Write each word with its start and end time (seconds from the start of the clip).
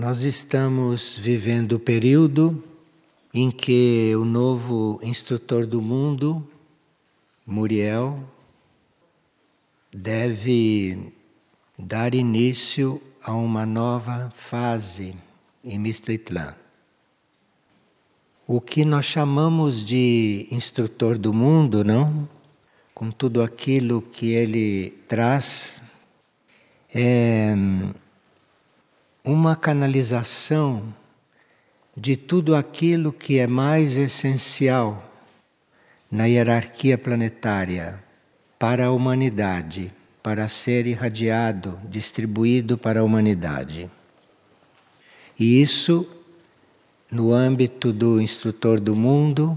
Nós 0.00 0.22
estamos 0.22 1.18
vivendo 1.18 1.72
o 1.72 1.78
período 1.78 2.64
em 3.34 3.50
que 3.50 4.14
o 4.16 4.24
novo 4.24 4.98
instrutor 5.02 5.66
do 5.66 5.82
mundo, 5.82 6.42
Muriel, 7.46 8.18
deve 9.94 11.12
dar 11.78 12.14
início 12.14 12.98
a 13.22 13.34
uma 13.34 13.66
nova 13.66 14.32
fase 14.34 15.14
em 15.62 15.78
Mistritlan. 15.78 16.54
O 18.46 18.58
que 18.58 18.86
nós 18.86 19.04
chamamos 19.04 19.84
de 19.84 20.48
instrutor 20.50 21.18
do 21.18 21.34
mundo, 21.34 21.84
não? 21.84 22.26
Com 22.94 23.10
tudo 23.10 23.42
aquilo 23.42 24.00
que 24.00 24.30
ele 24.30 24.92
traz, 25.06 25.82
é 26.88 27.54
uma 29.30 29.54
canalização 29.54 30.92
de 31.96 32.16
tudo 32.16 32.56
aquilo 32.56 33.12
que 33.12 33.38
é 33.38 33.46
mais 33.46 33.96
essencial 33.96 35.08
na 36.10 36.24
hierarquia 36.24 36.98
planetária 36.98 38.02
para 38.58 38.86
a 38.86 38.90
humanidade, 38.90 39.92
para 40.20 40.48
ser 40.48 40.84
irradiado, 40.84 41.78
distribuído 41.88 42.76
para 42.76 43.00
a 43.00 43.04
humanidade. 43.04 43.88
E 45.38 45.62
isso, 45.62 46.04
no 47.08 47.32
âmbito 47.32 47.92
do 47.92 48.20
instrutor 48.20 48.80
do 48.80 48.96
mundo, 48.96 49.56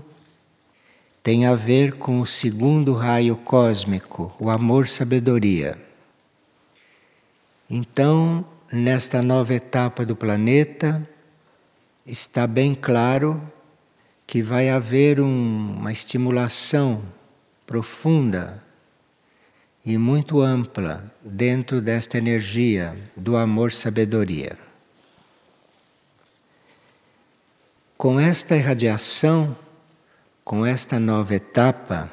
tem 1.23 1.47
a 1.47 1.55
ver 1.55 1.93
com 1.93 2.19
o 2.19 2.27
segundo 2.27 2.93
raio 2.93 3.35
cósmico, 3.37 4.35
o 4.39 4.51
amor-sabedoria. 4.51 5.81
Então, 7.67 8.45
nesta 8.73 9.21
nova 9.21 9.53
etapa 9.53 10.03
do 10.03 10.15
planeta, 10.15 11.07
está 12.03 12.47
bem 12.47 12.73
claro 12.73 13.39
que 14.25 14.41
vai 14.41 14.67
haver 14.67 15.21
um, 15.21 15.75
uma 15.77 15.91
estimulação 15.91 17.03
profunda 17.67 18.63
e 19.85 19.95
muito 19.95 20.41
ampla 20.41 21.03
dentro 21.21 21.81
desta 21.81 22.17
energia 22.17 22.97
do 23.15 23.37
amor-sabedoria. 23.37 24.57
Com 27.95 28.19
esta 28.19 28.55
irradiação, 28.55 29.55
com 30.43 30.65
esta 30.65 30.99
nova 30.99 31.35
etapa, 31.35 32.11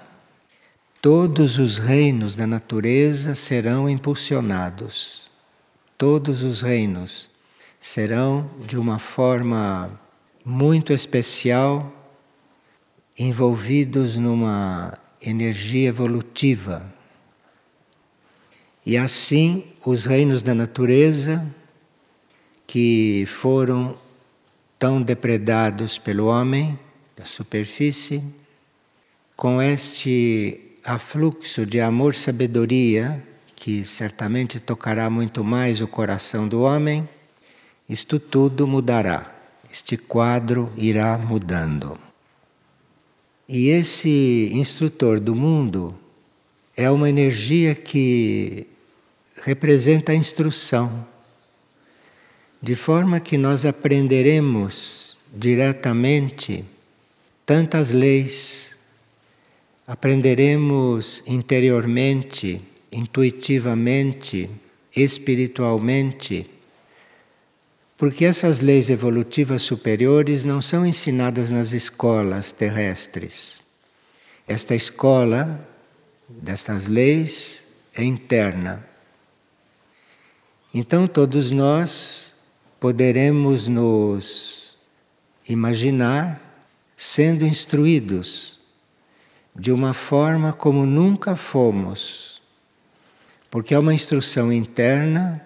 todos 1.01 1.59
os 1.59 1.79
reinos 1.79 2.37
da 2.37 2.47
natureza 2.47 3.35
serão 3.35 3.89
impulsionados 3.89 5.30
todos 6.01 6.43
os 6.43 6.63
reinos 6.63 7.31
serão 7.79 8.51
de 8.67 8.79
uma 8.79 8.99
forma 8.99 10.01
muito 10.43 10.95
especial 10.95 11.93
envolvidos 13.19 14.17
numa 14.17 14.99
energia 15.21 15.91
evolutiva. 15.91 16.91
E 18.87 18.97
assim, 18.97 19.63
os 19.85 20.07
reinos 20.07 20.43
da 20.43 20.55
natureza, 20.55 21.47
que 22.67 23.27
foram 23.27 23.95
tão 24.79 25.03
depredados 25.03 25.99
pelo 25.99 26.29
homem, 26.29 26.79
da 27.15 27.27
superfície, 27.27 28.25
com 29.37 29.61
este 29.61 30.79
afluxo 30.83 31.67
de 31.67 31.79
amor-sabedoria 31.79 33.23
que 33.61 33.85
certamente 33.85 34.59
tocará 34.59 35.11
muito 35.11 35.45
mais 35.45 35.83
o 35.83 35.87
coração 35.87 36.49
do 36.49 36.63
homem, 36.63 37.07
isto 37.87 38.19
tudo 38.19 38.67
mudará. 38.67 39.35
Este 39.71 39.99
quadro 39.99 40.73
irá 40.79 41.19
mudando. 41.19 41.99
E 43.47 43.69
esse 43.69 44.51
instrutor 44.55 45.21
do 45.21 45.35
mundo 45.37 45.95
é 46.75 46.91
uma 46.91 47.07
energia 47.11 47.75
que 47.75 48.67
representa 49.43 50.13
a 50.13 50.15
instrução, 50.15 51.07
de 52.63 52.75
forma 52.75 53.21
que 53.21 53.37
nós 53.37 53.67
aprenderemos 53.67 55.19
diretamente 55.35 56.65
tantas 57.45 57.93
leis, 57.93 58.79
aprenderemos 59.87 61.23
interiormente 61.27 62.63
intuitivamente, 62.93 64.51
espiritualmente, 64.95 66.51
porque 67.97 68.25
essas 68.25 68.61
leis 68.61 68.89
evolutivas 68.89 69.63
superiores 69.63 70.43
não 70.43 70.63
são 70.63 70.87
ensinadas 70.87 71.51
nas 71.51 71.73
escolas 71.73 72.51
terrestres. 72.51 73.61
Esta 74.49 74.75
escola 74.75 75.69
destas 76.29 76.87
leis 76.87 77.67
é 77.95 78.03
interna. 78.03 78.85
Então 80.73 81.07
todos 81.07 81.51
nós 81.51 82.35
poderemos 82.79 83.69
nos 83.69 84.77
imaginar 85.49 86.41
sendo 86.97 87.45
instruídos 87.45 88.59
de 89.55 89.73
uma 89.73 89.93
forma 89.93 90.53
como 90.53 90.87
nunca 90.87 91.37
fomos 91.37 92.30
porque 93.51 93.75
é 93.75 93.79
uma 93.79 93.93
instrução 93.93 94.53
interna, 94.53 95.45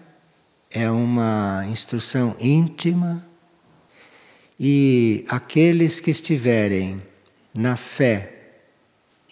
é 0.70 0.90
uma 0.90 1.64
instrução 1.70 2.36
íntima, 2.38 3.24
e 4.60 5.24
aqueles 5.28 6.00
que 6.00 6.10
estiverem 6.10 7.02
na 7.54 7.76
fé 7.76 8.32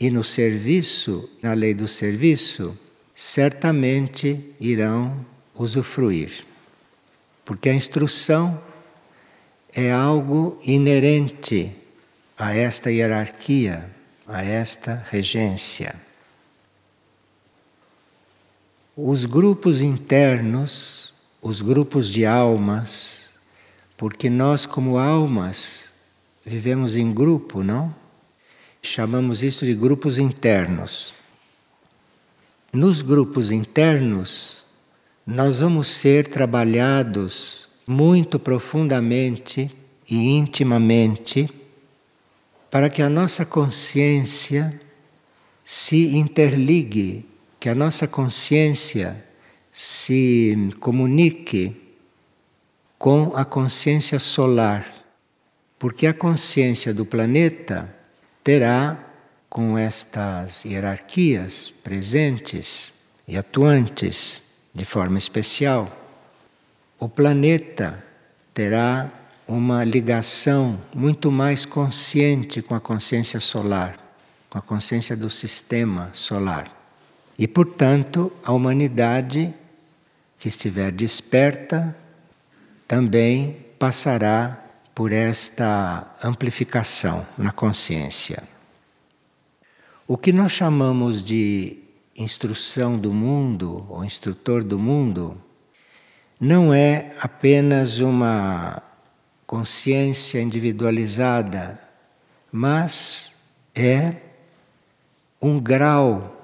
e 0.00 0.10
no 0.10 0.24
serviço, 0.24 1.28
na 1.42 1.52
lei 1.52 1.74
do 1.74 1.86
serviço, 1.86 2.76
certamente 3.14 4.54
irão 4.58 5.24
usufruir. 5.54 6.44
Porque 7.44 7.68
a 7.68 7.74
instrução 7.74 8.60
é 9.74 9.92
algo 9.92 10.58
inerente 10.64 11.72
a 12.38 12.54
esta 12.54 12.90
hierarquia, 12.90 13.90
a 14.26 14.42
esta 14.42 15.04
regência. 15.10 15.94
Os 18.94 19.24
grupos 19.24 19.80
internos, 19.80 21.14
os 21.40 21.62
grupos 21.62 22.10
de 22.10 22.26
almas, 22.26 23.32
porque 23.96 24.28
nós, 24.28 24.66
como 24.66 24.98
almas, 24.98 25.90
vivemos 26.44 26.94
em 26.94 27.10
grupo, 27.10 27.62
não? 27.62 27.94
Chamamos 28.82 29.42
isso 29.42 29.64
de 29.64 29.72
grupos 29.72 30.18
internos. 30.18 31.14
Nos 32.70 33.00
grupos 33.00 33.50
internos, 33.50 34.62
nós 35.26 35.60
vamos 35.60 35.88
ser 35.88 36.28
trabalhados 36.28 37.70
muito 37.86 38.38
profundamente 38.38 39.74
e 40.06 40.36
intimamente 40.36 41.48
para 42.70 42.90
que 42.90 43.00
a 43.00 43.08
nossa 43.08 43.46
consciência 43.46 44.78
se 45.64 46.14
interligue 46.14 47.31
que 47.62 47.68
a 47.68 47.76
nossa 47.76 48.08
consciência 48.08 49.24
se 49.70 50.68
comunique 50.80 51.76
com 52.98 53.30
a 53.36 53.44
consciência 53.44 54.18
solar, 54.18 54.84
porque 55.78 56.08
a 56.08 56.12
consciência 56.12 56.92
do 56.92 57.06
planeta 57.06 57.88
terá, 58.42 58.98
com 59.48 59.78
estas 59.78 60.64
hierarquias 60.64 61.72
presentes 61.84 62.92
e 63.28 63.38
atuantes 63.38 64.42
de 64.74 64.84
forma 64.84 65.16
especial, 65.16 65.88
o 66.98 67.08
planeta 67.08 68.04
terá 68.52 69.08
uma 69.46 69.84
ligação 69.84 70.80
muito 70.92 71.30
mais 71.30 71.64
consciente 71.64 72.60
com 72.60 72.74
a 72.74 72.80
consciência 72.80 73.38
solar, 73.38 73.96
com 74.50 74.58
a 74.58 74.62
consciência 74.62 75.16
do 75.16 75.30
sistema 75.30 76.10
solar. 76.12 76.81
E, 77.38 77.48
portanto, 77.48 78.32
a 78.44 78.52
humanidade 78.52 79.54
que 80.38 80.48
estiver 80.48 80.90
desperta 80.92 81.96
também 82.86 83.56
passará 83.78 84.62
por 84.94 85.12
esta 85.12 86.14
amplificação 86.22 87.26
na 87.38 87.50
consciência. 87.52 88.42
O 90.06 90.16
que 90.18 90.32
nós 90.32 90.52
chamamos 90.52 91.24
de 91.24 91.78
instrução 92.16 92.98
do 92.98 93.12
mundo 93.12 93.86
ou 93.88 94.04
instrutor 94.04 94.62
do 94.62 94.78
mundo 94.78 95.40
não 96.38 96.74
é 96.74 97.12
apenas 97.20 97.98
uma 97.98 98.82
consciência 99.46 100.40
individualizada, 100.40 101.80
mas 102.50 103.32
é 103.74 104.16
um 105.40 105.58
grau 105.58 106.41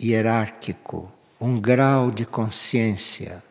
hierárquico, 0.00 1.10
um 1.40 1.60
grau 1.60 2.10
de 2.10 2.24
consciência. 2.24 3.42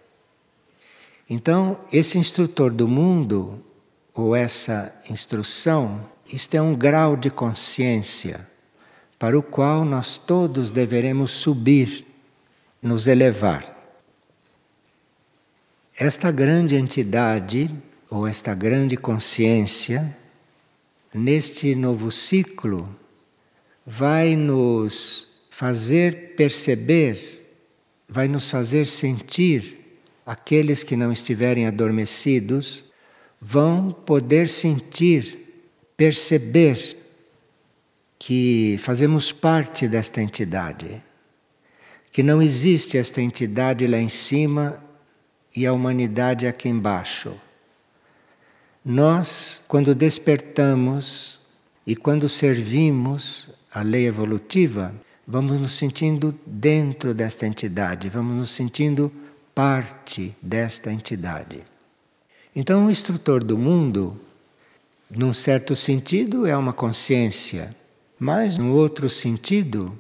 Então, 1.30 1.80
esse 1.92 2.18
instrutor 2.18 2.72
do 2.72 2.88
mundo, 2.88 3.64
ou 4.14 4.36
essa 4.36 4.94
instrução, 5.10 6.06
isto 6.32 6.56
é 6.56 6.62
um 6.62 6.76
grau 6.76 7.16
de 7.16 7.30
consciência 7.30 8.48
para 9.18 9.38
o 9.38 9.44
qual 9.44 9.86
nós 9.86 10.18
todos 10.18 10.72
deveremos 10.72 11.32
subir, 11.32 12.06
nos 12.82 13.08
elevar. 13.08 13.78
Esta 15.98 16.32
grande 16.32 16.76
entidade, 16.76 17.70
ou 18.10 18.28
esta 18.28 18.56
grande 18.56 18.98
consciência, 18.98 20.18
neste 21.14 21.76
novo 21.76 22.12
ciclo, 22.12 22.94
vai 23.86 24.36
nos 24.36 25.31
fazer 25.62 26.34
perceber, 26.36 27.46
vai 28.10 28.28
nos 28.28 28.50
fazer 28.50 28.84
sentir, 28.84 30.00
aqueles 30.25 30.81
que 30.81 30.96
não 30.96 31.12
estiverem 31.12 31.68
adormecidos, 31.68 32.84
vão 33.40 33.92
poder 33.92 34.50
sentir, 34.50 35.38
perceber 35.96 36.98
que 38.18 38.75
fazemos 38.80 39.31
parte 39.31 39.88
desta 39.88 40.19
entidade, 40.19 41.00
que 42.12 42.24
não 42.24 42.42
existe 42.42 42.98
esta 42.98 43.22
entidade 43.22 43.86
lá 43.86 44.00
em 44.00 44.10
cima 44.10 44.80
e 45.56 45.68
a 45.68 45.74
humanidade 45.74 46.48
aqui 46.48 46.69
embaixo. 46.69 47.40
Nós, 48.84 49.63
quando 49.68 49.94
despertamos 49.94 51.40
e 51.86 51.96
quando 51.96 52.28
servimos 52.28 53.52
a 53.72 53.84
lei 53.84 54.08
evolutiva, 54.08 54.92
vamos 55.31 55.62
nos 55.62 55.72
sentindo 55.72 56.38
dentro 56.45 57.13
desta 57.13 57.48
entidade, 57.48 58.10
vamos 58.10 58.36
nos 58.36 58.51
sentindo 58.51 59.10
parte 59.56 60.36
desta 60.42 60.92
entidade. 60.92 61.63
Então, 62.54 62.86
o 62.86 62.92
instrutor 62.92 63.42
do 63.42 63.57
mundo, 63.57 64.19
num 65.10 65.33
certo 65.33 65.74
sentido, 65.74 66.45
é 66.45 66.56
uma 66.57 66.74
consciência, 66.74 67.74
mas, 68.19 68.57
num 68.57 68.74
outro 68.74 69.10
sentido, 69.10 69.98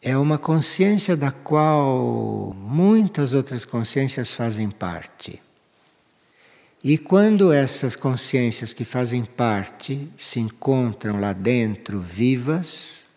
é 0.00 0.16
uma 0.16 0.38
consciência 0.38 1.16
da 1.16 1.32
qual 1.32 2.54
muitas 2.56 3.34
outras 3.34 3.64
consciências 3.64 4.32
fazem 4.32 4.70
parte. 4.70 5.42
E 6.84 6.96
quando 6.96 7.52
essas 7.52 7.96
consciências 7.96 8.72
que 8.72 8.84
fazem 8.84 9.24
parte 9.24 10.08
se 10.16 10.38
encontram 10.38 11.20
lá 11.20 11.32
dentro 11.32 12.00
vivas, 12.00 13.10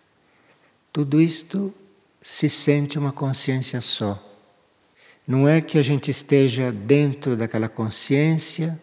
tudo 0.96 1.20
isto 1.20 1.74
se 2.22 2.48
sente 2.48 2.98
uma 2.98 3.12
consciência 3.12 3.82
só. 3.82 4.18
Não 5.28 5.46
é 5.46 5.60
que 5.60 5.78
a 5.78 5.82
gente 5.82 6.10
esteja 6.10 6.72
dentro 6.72 7.36
daquela 7.36 7.68
consciência, 7.68 8.80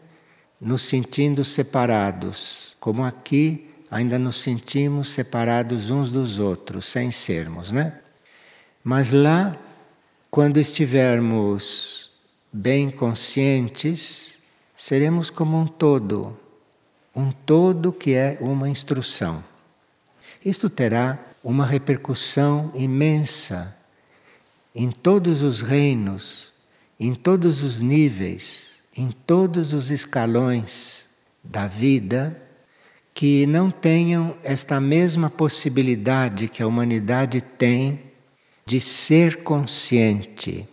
nos 0.60 0.82
sentindo 0.82 1.42
separados, 1.42 2.76
como 2.78 3.02
aqui 3.02 3.66
ainda 3.90 4.18
nos 4.18 4.42
sentimos 4.42 5.08
separados 5.08 5.88
uns 5.88 6.12
dos 6.12 6.38
outros, 6.38 6.84
sem 6.84 7.10
sermos, 7.10 7.72
né? 7.72 7.98
Mas 8.84 9.10
lá, 9.10 9.56
quando 10.30 10.60
estivermos 10.60 12.10
bem 12.52 12.90
conscientes, 12.90 14.42
seremos 14.76 15.30
como 15.30 15.58
um 15.58 15.66
todo, 15.66 16.38
um 17.16 17.32
todo 17.32 17.90
que 17.90 18.12
é 18.12 18.36
uma 18.38 18.68
instrução. 18.68 19.42
Isto 20.44 20.68
terá 20.68 21.31
uma 21.42 21.66
repercussão 21.66 22.70
imensa 22.74 23.76
em 24.74 24.90
todos 24.90 25.42
os 25.42 25.60
reinos, 25.60 26.54
em 26.98 27.14
todos 27.14 27.62
os 27.62 27.80
níveis, 27.80 28.82
em 28.96 29.10
todos 29.10 29.72
os 29.72 29.90
escalões 29.90 31.08
da 31.42 31.66
vida 31.66 32.40
que 33.14 33.46
não 33.46 33.70
tenham 33.70 34.34
esta 34.42 34.80
mesma 34.80 35.28
possibilidade 35.28 36.48
que 36.48 36.62
a 36.62 36.66
humanidade 36.66 37.40
tem 37.40 38.00
de 38.64 38.80
ser 38.80 39.42
consciente, 39.42 40.66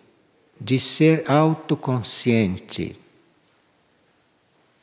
de 0.59 0.79
ser 0.79 1.23
autoconsciente. 1.29 2.97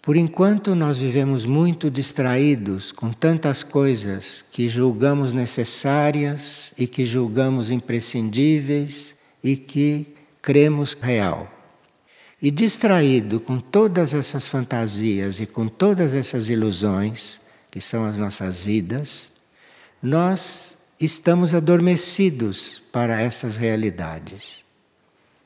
Por 0.06 0.16
enquanto, 0.16 0.76
nós 0.76 0.98
vivemos 0.98 1.44
muito 1.44 1.90
distraídos 1.90 2.92
com 2.92 3.12
tantas 3.12 3.64
coisas 3.64 4.44
que 4.52 4.68
julgamos 4.68 5.32
necessárias 5.32 6.72
e 6.78 6.86
que 6.86 7.04
julgamos 7.04 7.72
imprescindíveis 7.72 9.16
e 9.42 9.56
que 9.56 10.14
cremos 10.40 10.94
real. 10.94 11.52
E 12.40 12.52
distraído 12.52 13.40
com 13.40 13.58
todas 13.58 14.14
essas 14.14 14.46
fantasias 14.46 15.40
e 15.40 15.46
com 15.46 15.66
todas 15.66 16.14
essas 16.14 16.48
ilusões, 16.48 17.40
que 17.68 17.80
são 17.80 18.04
as 18.04 18.16
nossas 18.16 18.62
vidas, 18.62 19.32
nós 20.00 20.78
estamos 21.00 21.52
adormecidos 21.52 22.80
para 22.92 23.20
essas 23.20 23.56
realidades. 23.56 24.64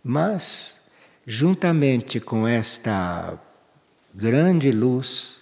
Mas, 0.05 0.79
juntamente 1.27 2.21
com 2.21 2.47
esta 2.47 3.39
grande 4.15 4.71
luz 4.71 5.41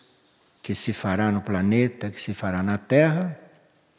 que 0.63 0.75
se 0.75 0.93
fará 0.93 1.33
no 1.33 1.41
planeta, 1.41 2.11
que 2.11 2.21
se 2.21 2.35
fará 2.35 2.63
na 2.63 2.77
Terra, 2.77 3.39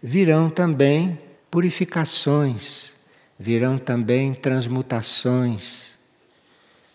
virão 0.01 0.49
também 0.49 1.19
purificações, 1.49 2.95
virão 3.37 3.77
também 3.77 4.33
transmutações, 4.33 5.97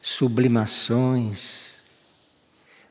sublimações, 0.00 1.82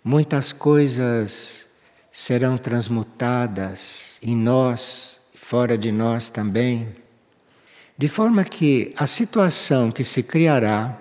muitas 0.04 0.52
coisas 0.52 1.68
serão 2.12 2.58
transmutadas 2.58 4.20
em 4.22 4.36
nós, 4.36 5.22
fora 5.34 5.78
de 5.78 5.92
nós 5.92 6.30
também, 6.30 6.96
de 7.98 8.08
forma 8.08 8.44
que 8.44 8.94
a 8.98 9.08
situação 9.08 9.92
que 9.92 10.04
se 10.04 10.22
criará 10.24 11.00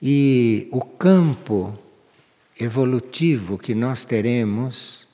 e 0.00 0.68
o 0.70 0.80
campo 0.80 1.78
evolutivo 2.58 3.58
que 3.58 3.74
nós 3.74 4.04
teremos, 4.04 5.06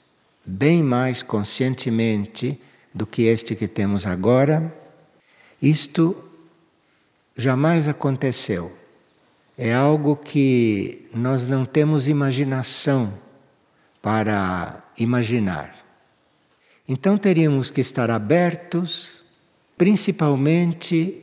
bem 0.44 0.82
mais 0.82 1.22
conscientemente 1.22 2.60
do 2.92 3.06
que 3.06 3.22
este 3.22 3.54
que 3.54 3.68
temos 3.68 4.06
agora, 4.06 4.74
isto 5.60 6.16
jamais 7.36 7.88
aconteceu. 7.88 8.72
É 9.56 9.74
algo 9.74 10.16
que 10.16 11.08
nós 11.14 11.46
não 11.46 11.64
temos 11.64 12.08
imaginação 12.08 13.12
para 14.00 14.82
imaginar. 14.98 15.76
Então 16.88 17.18
teríamos 17.18 17.70
que 17.70 17.80
estar 17.80 18.10
abertos, 18.10 19.24
principalmente 19.76 21.22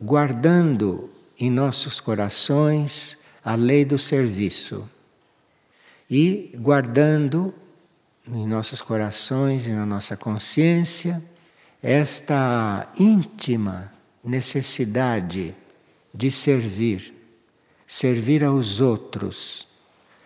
guardando 0.00 1.10
em 1.38 1.50
nossos 1.50 2.00
corações 2.00 3.18
a 3.44 3.54
lei 3.54 3.84
do 3.84 3.98
serviço 3.98 4.88
e 6.10 6.52
guardando 6.56 7.54
em 8.26 8.46
nossos 8.46 8.80
corações 8.80 9.66
e 9.66 9.70
na 9.70 9.84
nossa 9.84 10.16
consciência 10.16 11.22
esta 11.82 12.88
íntima 12.98 13.92
necessidade 14.22 15.54
de 16.14 16.30
servir, 16.30 17.12
servir 17.86 18.44
aos 18.44 18.80
outros, 18.80 19.66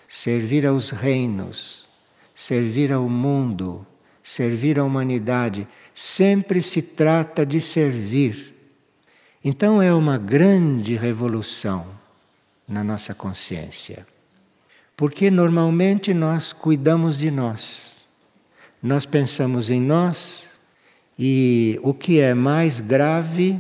servir 0.07 0.67
aos 0.67 0.91
reinos, 0.91 1.87
servir 2.35 2.93
ao 2.93 3.09
mundo, 3.09 3.87
servir 4.23 4.79
à 4.79 4.85
humanidade, 4.85 5.67
sempre 5.95 6.61
se 6.61 6.83
trata 6.83 7.47
de 7.47 7.61
servir. 7.61 8.55
Então 9.43 9.81
é 9.81 9.95
uma 9.95 10.19
grande 10.19 10.97
revolução 10.97 11.87
na 12.69 12.85
nossa 12.85 13.15
consciência. 13.15 14.07
Porque 14.97 15.31
normalmente 15.31 16.15
nós 16.15 16.53
cuidamos 16.53 17.19
de 17.19 17.31
nós. 17.31 17.99
Nós 18.83 19.05
pensamos 19.05 19.69
em 19.69 19.81
nós 19.81 20.59
e 21.19 21.79
o 21.83 21.93
que 21.93 22.21
é 22.21 22.35
mais 22.35 22.81
grave, 22.81 23.59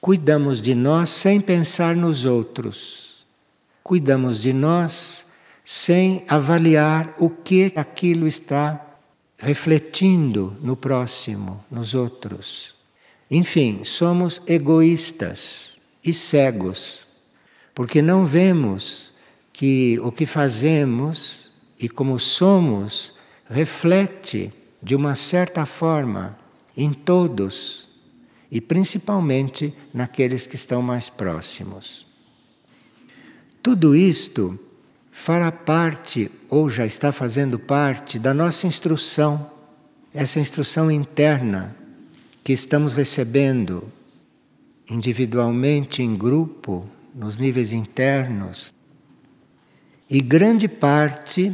cuidamos 0.00 0.62
de 0.62 0.74
nós 0.74 1.10
sem 1.10 1.40
pensar 1.40 1.94
nos 1.94 2.24
outros. 2.24 3.26
Cuidamos 3.82 4.40
de 4.40 4.52
nós 4.52 5.26
sem 5.64 6.24
avaliar 6.26 7.14
o 7.18 7.28
que 7.28 7.72
aquilo 7.76 8.26
está 8.26 8.80
refletindo 9.38 10.56
no 10.60 10.76
próximo, 10.76 11.64
nos 11.70 11.94
outros. 11.94 12.74
Enfim, 13.30 13.84
somos 13.84 14.40
egoístas 14.46 15.78
e 16.04 16.12
cegos, 16.12 17.06
porque 17.74 18.00
não 18.00 18.24
vemos 18.24 19.11
que 19.62 19.96
o 20.02 20.10
que 20.10 20.26
fazemos 20.26 21.52
e 21.78 21.88
como 21.88 22.18
somos 22.18 23.14
reflete 23.48 24.52
de 24.82 24.96
uma 24.96 25.14
certa 25.14 25.64
forma 25.64 26.36
em 26.76 26.92
todos 26.92 27.88
e 28.50 28.60
principalmente 28.60 29.72
naqueles 29.94 30.48
que 30.48 30.56
estão 30.56 30.82
mais 30.82 31.08
próximos. 31.08 32.04
Tudo 33.62 33.94
isto 33.94 34.58
fará 35.12 35.52
parte, 35.52 36.28
ou 36.48 36.68
já 36.68 36.84
está 36.84 37.12
fazendo 37.12 37.56
parte, 37.56 38.18
da 38.18 38.34
nossa 38.34 38.66
instrução, 38.66 39.48
essa 40.12 40.40
instrução 40.40 40.90
interna 40.90 41.76
que 42.42 42.52
estamos 42.52 42.94
recebendo 42.94 43.84
individualmente, 44.90 46.02
em 46.02 46.16
grupo, 46.16 46.84
nos 47.14 47.38
níveis 47.38 47.72
internos. 47.72 48.74
E 50.14 50.20
grande 50.20 50.68
parte 50.68 51.50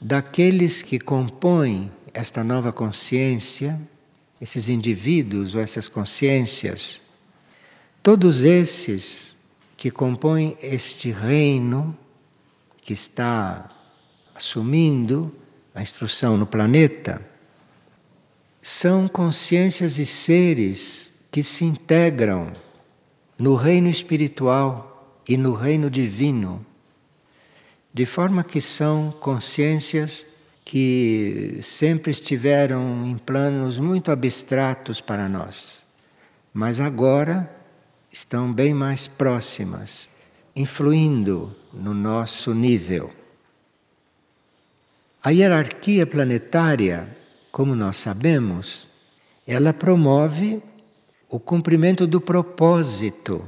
daqueles 0.00 0.82
que 0.82 1.00
compõem 1.00 1.90
esta 2.14 2.44
nova 2.44 2.70
consciência, 2.70 3.76
esses 4.40 4.68
indivíduos 4.68 5.56
ou 5.56 5.60
essas 5.60 5.88
consciências, 5.88 7.02
todos 8.00 8.42
esses 8.42 9.36
que 9.76 9.90
compõem 9.90 10.56
este 10.62 11.10
reino 11.10 11.98
que 12.80 12.92
está 12.92 13.68
assumindo 14.32 15.34
a 15.74 15.82
instrução 15.82 16.36
no 16.36 16.46
planeta, 16.46 17.20
são 18.60 19.08
consciências 19.08 19.98
e 19.98 20.06
seres 20.06 21.12
que 21.32 21.42
se 21.42 21.64
integram 21.64 22.52
no 23.36 23.56
reino 23.56 23.88
espiritual 23.88 25.20
e 25.28 25.36
no 25.36 25.52
reino 25.52 25.90
divino, 25.90 26.64
de 27.92 28.06
forma 28.06 28.42
que 28.42 28.60
são 28.60 29.12
consciências 29.20 30.26
que 30.64 31.58
sempre 31.60 32.10
estiveram 32.10 33.04
em 33.04 33.18
planos 33.18 33.78
muito 33.78 34.10
abstratos 34.10 35.00
para 35.00 35.28
nós, 35.28 35.84
mas 36.54 36.80
agora 36.80 37.54
estão 38.10 38.52
bem 38.52 38.72
mais 38.72 39.06
próximas, 39.06 40.08
influindo 40.56 41.54
no 41.72 41.92
nosso 41.92 42.54
nível. 42.54 43.10
A 45.22 45.30
hierarquia 45.30 46.06
planetária, 46.06 47.16
como 47.50 47.74
nós 47.74 47.96
sabemos, 47.96 48.86
ela 49.46 49.72
promove 49.72 50.62
o 51.28 51.38
cumprimento 51.38 52.06
do 52.06 52.20
propósito 52.20 53.46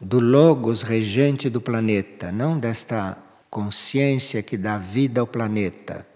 do 0.00 0.18
Logos 0.18 0.82
regente 0.82 1.50
do 1.50 1.60
planeta, 1.60 2.32
não 2.32 2.58
desta 2.58 3.18
consciência 3.50 4.42
que 4.42 4.56
dá 4.56 4.78
vida 4.78 5.20
ao 5.20 5.26
planeta. 5.26 6.06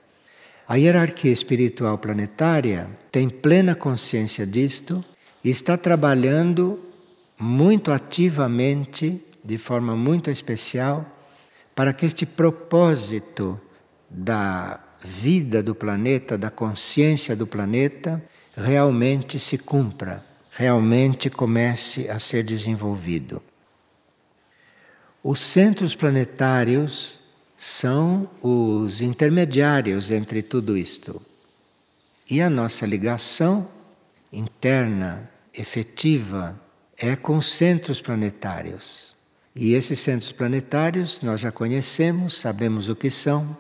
A 0.66 0.76
hierarquia 0.76 1.32
espiritual 1.32 1.98
planetária 1.98 2.88
tem 3.10 3.28
plena 3.28 3.74
consciência 3.74 4.46
disto 4.46 5.04
e 5.42 5.50
está 5.50 5.76
trabalhando 5.76 6.80
muito 7.38 7.92
ativamente, 7.92 9.22
de 9.44 9.58
forma 9.58 9.94
muito 9.94 10.30
especial, 10.30 11.04
para 11.74 11.92
que 11.92 12.06
este 12.06 12.24
propósito 12.24 13.60
da 14.08 14.80
vida 15.04 15.62
do 15.62 15.74
planeta, 15.74 16.38
da 16.38 16.50
consciência 16.50 17.36
do 17.36 17.46
planeta, 17.46 18.22
realmente 18.56 19.38
se 19.38 19.58
cumpra, 19.58 20.24
realmente 20.50 21.28
comece 21.28 22.08
a 22.08 22.18
ser 22.18 22.44
desenvolvido. 22.44 23.42
Os 25.22 25.40
centros 25.40 25.96
planetários 25.96 27.18
são 27.64 28.28
os 28.42 29.00
intermediários 29.00 30.10
entre 30.10 30.42
tudo 30.42 30.76
isto. 30.76 31.22
E 32.30 32.42
a 32.42 32.50
nossa 32.50 32.84
ligação 32.84 33.66
interna, 34.30 35.30
efetiva, 35.54 36.60
é 36.98 37.16
com 37.16 37.38
os 37.38 37.50
centros 37.50 38.02
planetários. 38.02 39.16
E 39.56 39.72
esses 39.72 39.98
centros 39.98 40.30
planetários 40.30 41.22
nós 41.22 41.40
já 41.40 41.50
conhecemos, 41.50 42.36
sabemos 42.36 42.90
o 42.90 42.94
que 42.94 43.08
são. 43.08 43.56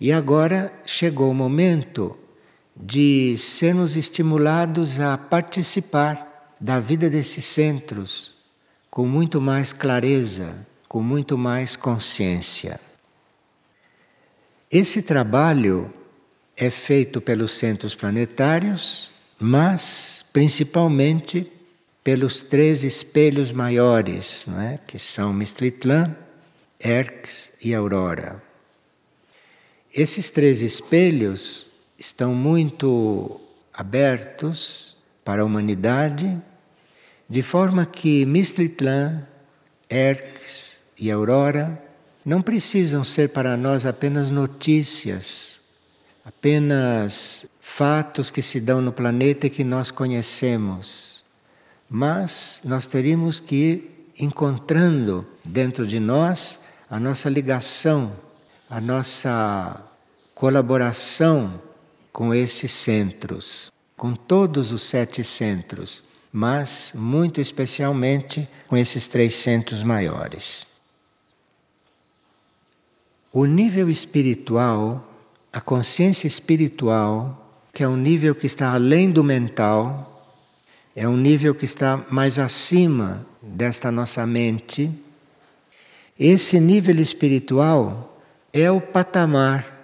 E 0.00 0.12
agora 0.12 0.72
chegou 0.86 1.28
o 1.28 1.34
momento 1.34 2.16
de 2.76 3.36
sermos 3.36 3.96
estimulados 3.96 5.00
a 5.00 5.18
participar 5.18 6.54
da 6.60 6.78
vida 6.78 7.10
desses 7.10 7.44
centros 7.46 8.36
com 8.88 9.04
muito 9.08 9.40
mais 9.40 9.72
clareza, 9.72 10.54
com 10.86 11.02
muito 11.02 11.36
mais 11.36 11.74
consciência. 11.74 12.78
Esse 14.70 15.00
trabalho 15.00 15.90
é 16.54 16.68
feito 16.68 17.22
pelos 17.22 17.52
centros 17.52 17.94
planetários, 17.94 19.10
mas 19.40 20.26
principalmente 20.30 21.50
pelos 22.04 22.42
três 22.42 22.84
espelhos 22.84 23.50
maiores, 23.50 24.44
não 24.46 24.60
é? 24.60 24.78
que 24.86 24.98
são 24.98 25.32
Mistritlan, 25.32 26.14
Erx 26.78 27.50
e 27.64 27.74
Aurora. 27.74 28.42
Esses 29.90 30.28
três 30.28 30.60
espelhos 30.60 31.70
estão 31.98 32.34
muito 32.34 33.40
abertos 33.72 34.94
para 35.24 35.40
a 35.40 35.44
humanidade, 35.46 36.38
de 37.26 37.40
forma 37.40 37.86
que 37.86 38.26
Mistritlan, 38.26 39.26
Erx 39.88 40.82
e 40.98 41.10
Aurora 41.10 41.87
não 42.28 42.42
precisam 42.42 43.02
ser 43.02 43.30
para 43.30 43.56
nós 43.56 43.86
apenas 43.86 44.28
notícias, 44.28 45.62
apenas 46.22 47.46
fatos 47.58 48.30
que 48.30 48.42
se 48.42 48.60
dão 48.60 48.82
no 48.82 48.92
planeta 48.92 49.46
e 49.46 49.50
que 49.50 49.64
nós 49.64 49.90
conhecemos, 49.90 51.24
mas 51.88 52.60
nós 52.66 52.86
teríamos 52.86 53.40
que 53.40 53.56
ir 53.56 54.12
encontrando 54.20 55.26
dentro 55.42 55.86
de 55.86 55.98
nós 55.98 56.60
a 56.90 57.00
nossa 57.00 57.30
ligação, 57.30 58.12
a 58.68 58.78
nossa 58.78 59.82
colaboração 60.34 61.62
com 62.12 62.34
esses 62.34 62.72
centros, 62.72 63.72
com 63.96 64.14
todos 64.14 64.70
os 64.70 64.82
sete 64.82 65.24
centros, 65.24 66.04
mas 66.30 66.92
muito 66.94 67.40
especialmente 67.40 68.46
com 68.66 68.76
esses 68.76 69.06
três 69.06 69.34
centros 69.34 69.82
maiores. 69.82 70.67
O 73.32 73.44
nível 73.44 73.90
espiritual, 73.90 75.06
a 75.52 75.60
consciência 75.60 76.26
espiritual, 76.26 77.46
que 77.74 77.82
é 77.82 77.88
um 77.88 77.96
nível 77.96 78.34
que 78.34 78.46
está 78.46 78.72
além 78.72 79.10
do 79.10 79.22
mental, 79.22 80.24
é 80.96 81.06
um 81.06 81.16
nível 81.16 81.54
que 81.54 81.66
está 81.66 82.06
mais 82.10 82.38
acima 82.38 83.26
desta 83.42 83.92
nossa 83.92 84.26
mente. 84.26 84.90
Esse 86.18 86.58
nível 86.58 86.98
espiritual 87.00 88.18
é 88.50 88.70
o 88.70 88.80
patamar 88.80 89.76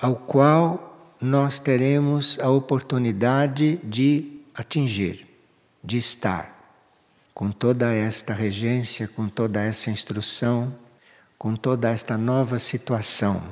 ao 0.00 0.16
qual 0.16 1.14
nós 1.20 1.58
teremos 1.58 2.38
a 2.40 2.48
oportunidade 2.48 3.78
de 3.84 4.40
atingir, 4.54 5.26
de 5.84 5.98
estar, 5.98 6.58
com 7.34 7.52
toda 7.52 7.92
esta 7.92 8.32
regência, 8.32 9.06
com 9.06 9.28
toda 9.28 9.62
essa 9.62 9.90
instrução 9.90 10.81
com 11.42 11.56
toda 11.56 11.90
esta 11.90 12.16
nova 12.16 12.56
situação. 12.60 13.42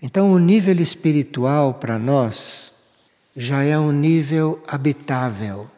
Então, 0.00 0.32
o 0.32 0.38
nível 0.38 0.80
espiritual 0.80 1.74
para 1.74 1.98
nós 1.98 2.72
já 3.36 3.62
é 3.62 3.78
um 3.78 3.92
nível 3.92 4.62
habitável, 4.66 5.70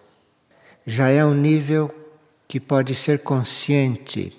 já 0.87 1.09
é 1.09 1.25
um 1.25 1.35
nível 1.35 1.93
que 2.47 2.61
pode 2.61 2.95
ser 2.95 3.19
consciente, 3.19 4.33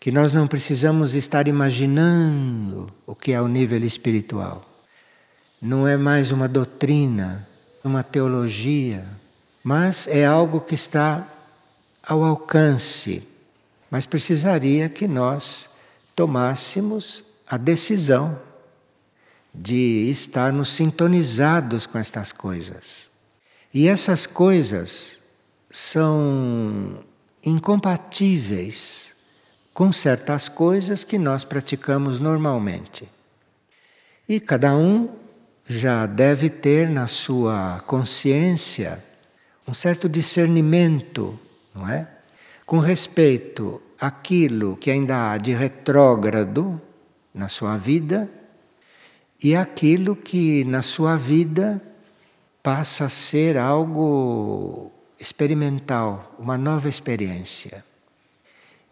que 0.00 0.10
nós 0.10 0.32
não 0.32 0.48
precisamos 0.48 1.12
estar 1.12 1.46
imaginando 1.46 2.90
o 3.06 3.14
que 3.14 3.32
é 3.32 3.42
o 3.42 3.46
nível 3.46 3.84
espiritual. 3.84 4.64
Não 5.60 5.86
é 5.86 5.98
mais 5.98 6.32
uma 6.32 6.48
doutrina, 6.48 7.46
uma 7.84 8.02
teologia, 8.02 9.04
mas 9.62 10.08
é 10.08 10.24
algo 10.24 10.62
que 10.62 10.74
está 10.74 11.28
ao 12.02 12.24
alcance. 12.24 13.28
Mas 13.90 14.06
precisaria 14.06 14.88
que 14.88 15.06
nós 15.06 15.68
tomássemos 16.18 17.24
a 17.48 17.56
decisão 17.56 18.40
de 19.54 20.10
estarmos 20.10 20.72
sintonizados 20.72 21.86
com 21.86 21.96
estas 21.96 22.32
coisas. 22.32 23.08
E 23.72 23.86
essas 23.86 24.26
coisas 24.26 25.22
são 25.70 26.98
incompatíveis 27.40 29.14
com 29.72 29.92
certas 29.92 30.48
coisas 30.48 31.04
que 31.04 31.18
nós 31.18 31.44
praticamos 31.44 32.18
normalmente. 32.18 33.08
E 34.28 34.40
cada 34.40 34.74
um 34.74 35.10
já 35.68 36.04
deve 36.04 36.50
ter 36.50 36.90
na 36.90 37.06
sua 37.06 37.80
consciência 37.86 39.04
um 39.68 39.72
certo 39.72 40.08
discernimento, 40.08 41.38
não 41.72 41.88
é? 41.88 42.08
Com 42.66 42.80
respeito 42.80 43.80
aquilo 44.00 44.76
que 44.76 44.90
ainda 44.90 45.30
há 45.30 45.38
de 45.38 45.52
retrógrado 45.52 46.80
na 47.34 47.48
sua 47.48 47.76
vida 47.76 48.30
e 49.42 49.54
aquilo 49.54 50.16
que 50.16 50.64
na 50.64 50.82
sua 50.82 51.16
vida 51.16 51.80
passa 52.62 53.06
a 53.06 53.08
ser 53.08 53.56
algo 53.56 54.92
experimental, 55.18 56.34
uma 56.38 56.58
nova 56.58 56.88
experiência. 56.88 57.84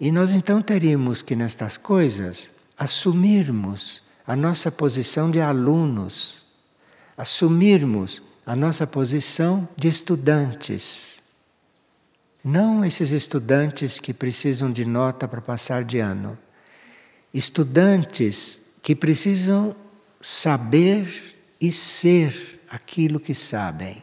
E 0.01 0.13
nós 0.13 0.33
então 0.33 0.61
teríamos 0.61 1.23
que, 1.23 1.35
nestas 1.35 1.77
coisas, 1.77 2.53
assumirmos 2.79 4.03
a 4.27 4.37
nossa 4.37 4.71
posição 4.71 5.31
de 5.31 5.41
alunos, 5.41 6.45
assumirmos 7.17 8.23
a 8.45 8.55
nossa 8.55 8.87
posição 8.87 9.69
de 9.77 9.89
estudantes. 9.89 11.23
Não 12.49 12.85
esses 12.85 13.11
estudantes 13.11 13.99
que 13.99 14.15
precisam 14.15 14.71
de 14.71 14.85
nota 14.85 15.27
para 15.27 15.41
passar 15.41 15.83
de 15.83 15.99
ano. 15.99 16.39
Estudantes 17.35 18.61
que 18.81 18.95
precisam 18.95 19.75
saber 20.21 21.35
e 21.61 21.73
ser 21.73 22.61
aquilo 22.71 23.19
que 23.19 23.35
sabem. 23.35 24.01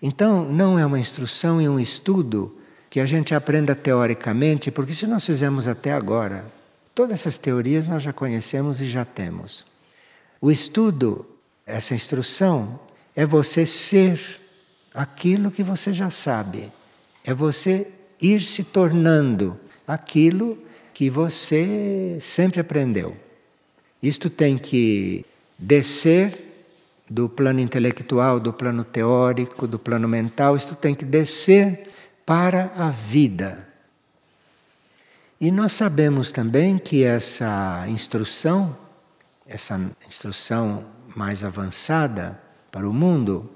Então, 0.00 0.50
não 0.50 0.78
é 0.78 0.86
uma 0.86 0.98
instrução 0.98 1.60
e 1.60 1.68
um 1.68 1.78
estudo 1.78 2.58
que 2.88 2.98
a 2.98 3.04
gente 3.04 3.34
aprenda 3.34 3.74
teoricamente, 3.74 4.70
porque 4.70 4.94
se 4.94 5.06
nós 5.06 5.26
fizemos 5.26 5.68
até 5.68 5.92
agora, 5.92 6.46
todas 6.94 7.20
essas 7.20 7.36
teorias 7.36 7.86
nós 7.86 8.02
já 8.02 8.12
conhecemos 8.14 8.80
e 8.80 8.86
já 8.86 9.04
temos. 9.04 9.66
O 10.40 10.50
estudo, 10.50 11.26
essa 11.66 11.94
instrução, 11.94 12.80
é 13.14 13.26
você 13.26 13.66
ser 13.66 14.40
aquilo 14.94 15.50
que 15.50 15.62
você 15.62 15.92
já 15.92 16.08
sabe. 16.08 16.72
É 17.24 17.32
você 17.32 17.90
ir 18.20 18.40
se 18.40 18.62
tornando 18.62 19.58
aquilo 19.86 20.58
que 20.92 21.10
você 21.10 22.16
sempre 22.20 22.60
aprendeu. 22.60 23.16
Isto 24.02 24.30
tem 24.30 24.56
que 24.56 25.24
descer 25.58 26.44
do 27.08 27.28
plano 27.28 27.60
intelectual, 27.60 28.38
do 28.38 28.52
plano 28.52 28.84
teórico, 28.84 29.66
do 29.66 29.78
plano 29.78 30.08
mental, 30.08 30.56
isto 30.56 30.74
tem 30.74 30.94
que 30.94 31.04
descer 31.04 31.90
para 32.24 32.72
a 32.76 32.88
vida. 32.90 33.68
E 35.40 35.50
nós 35.50 35.72
sabemos 35.72 36.32
também 36.32 36.78
que 36.78 37.04
essa 37.04 37.84
instrução, 37.88 38.76
essa 39.46 39.80
instrução 40.06 40.84
mais 41.14 41.44
avançada 41.44 42.40
para 42.70 42.88
o 42.88 42.92
mundo, 42.92 43.50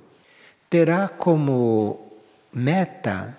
terá 0.68 1.08
como 1.08 2.12
meta 2.52 3.38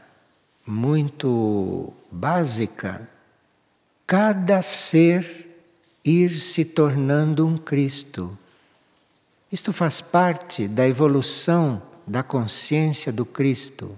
muito 0.70 1.92
básica 2.12 3.10
cada 4.06 4.62
ser 4.62 5.50
ir 6.06 6.30
se 6.30 6.64
tornando 6.64 7.46
um 7.48 7.58
Cristo. 7.58 8.38
Isto 9.52 9.74
faz 9.74 10.00
parte 10.00 10.68
da 10.68 10.88
evolução 10.88 11.82
da 12.06 12.22
consciência 12.22 13.12
do 13.12 13.26
Cristo. 13.26 13.98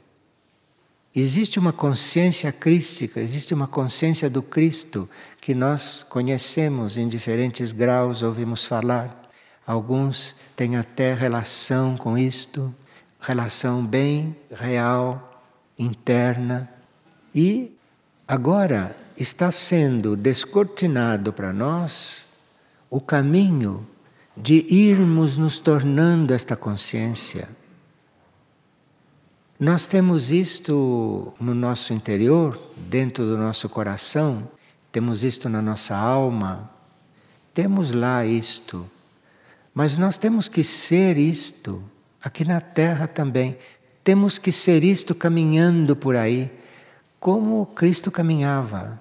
Existe 1.14 1.60
uma 1.60 1.74
consciência 1.74 2.54
crística, 2.54 3.20
existe 3.20 3.54
uma 3.54 3.68
consciência 3.68 4.30
do 4.30 4.42
Cristo 4.42 5.10
que 5.42 5.54
nós 5.54 6.04
conhecemos 6.04 6.98
em 6.98 7.06
diferentes 7.06 7.74
graus, 7.74 8.24
ouvimos 8.24 8.64
falar. 8.64 9.30
Alguns 9.68 10.38
têm 10.56 10.78
até 10.78 11.14
relação 11.14 11.98
com 11.98 12.18
isto, 12.18 12.74
relação 13.20 13.86
bem 13.86 14.34
real, 14.50 15.31
interna. 15.84 16.70
E 17.34 17.76
agora 18.28 18.96
está 19.18 19.52
sendo 19.52 20.16
descortinado 20.16 21.34
para 21.34 21.52
nós 21.52 22.30
o 22.90 23.00
caminho 23.02 23.88
de 24.36 24.66
irmos 24.74 25.38
nos 25.38 25.60
tornando 25.60 26.34
esta 26.34 26.56
consciência 26.56 27.48
nós 29.62 29.86
temos 29.86 30.32
isto 30.32 31.32
no 31.40 31.54
nosso 31.54 31.94
interior, 31.94 32.60
dentro 32.76 33.24
do 33.28 33.38
nosso 33.38 33.70
coração, 33.70 34.50
temos 34.92 35.24
isto 35.24 35.48
na 35.48 35.62
nossa 35.62 35.96
alma, 35.96 36.68
temos 37.54 37.94
lá 37.94 38.26
isto. 38.26 38.90
Mas 39.72 39.98
nós 39.98 40.18
temos 40.18 40.48
que 40.48 40.64
ser 40.64 41.16
isto 41.16 41.80
aqui 42.24 42.44
na 42.44 42.60
terra 42.60 43.06
também. 43.06 43.56
Temos 44.04 44.38
que 44.38 44.52
ser 44.52 44.84
isto 44.84 45.14
caminhando 45.14 45.96
por 45.96 46.16
aí, 46.16 46.52
como 47.20 47.66
Cristo 47.68 48.10
caminhava 48.10 49.00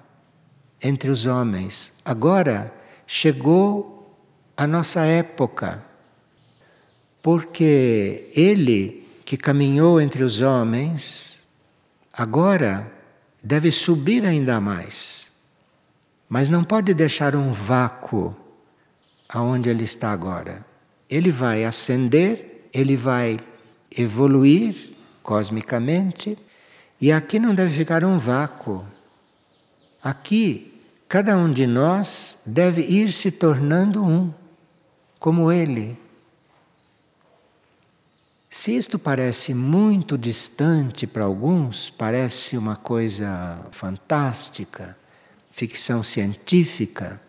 entre 0.81 1.09
os 1.09 1.25
homens. 1.25 1.91
Agora 2.05 2.73
chegou 3.07 4.15
a 4.55 4.67
nossa 4.67 5.01
época, 5.01 5.83
porque 7.21 8.29
Ele 8.35 9.01
que 9.31 9.37
caminhou 9.37 10.01
entre 10.01 10.23
os 10.23 10.41
homens, 10.41 11.47
agora 12.11 12.91
deve 13.41 13.71
subir 13.71 14.25
ainda 14.25 14.59
mais. 14.59 15.31
Mas 16.27 16.49
não 16.49 16.65
pode 16.65 16.93
deixar 16.93 17.33
um 17.33 17.49
vácuo 17.49 18.35
aonde 19.29 19.69
ele 19.69 19.85
está 19.85 20.11
agora. 20.11 20.65
Ele 21.09 21.31
vai 21.31 21.63
ascender, 21.63 22.67
ele 22.73 22.97
vai 22.97 23.39
evoluir 23.97 24.90
cosmicamente, 25.23 26.37
e 26.99 27.11
aqui 27.11 27.39
não 27.39 27.53
deve 27.53 27.75
ficar 27.75 28.03
um 28.03 28.17
vácuo. 28.17 28.85
Aqui, 30.03 30.81
cada 31.07 31.37
um 31.37 31.51
de 31.51 31.65
nós 31.65 32.37
deve 32.45 32.81
ir 32.81 33.11
se 33.11 33.31
tornando 33.31 34.03
um, 34.03 34.33
como 35.19 35.51
ele. 35.51 35.97
Se 38.49 38.75
isto 38.75 38.99
parece 38.99 39.53
muito 39.53 40.17
distante 40.17 41.07
para 41.07 41.23
alguns, 41.23 41.89
parece 41.89 42.57
uma 42.57 42.75
coisa 42.75 43.65
fantástica, 43.71 44.97
ficção 45.51 46.03
científica, 46.03 47.21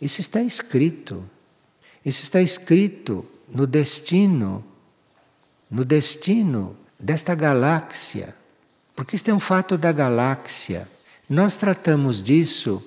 isso 0.00 0.20
está 0.20 0.40
escrito. 0.40 1.28
Isso 2.04 2.22
está 2.22 2.40
escrito 2.40 3.26
no 3.48 3.66
destino, 3.66 4.64
no 5.70 5.84
destino 5.84 6.76
desta 7.00 7.34
galáxia. 7.34 8.34
Porque 8.94 9.16
isto 9.16 9.30
é 9.30 9.34
um 9.34 9.40
fato 9.40 9.78
da 9.78 9.90
galáxia. 9.90 10.86
Nós 11.28 11.56
tratamos 11.56 12.22
disso 12.22 12.82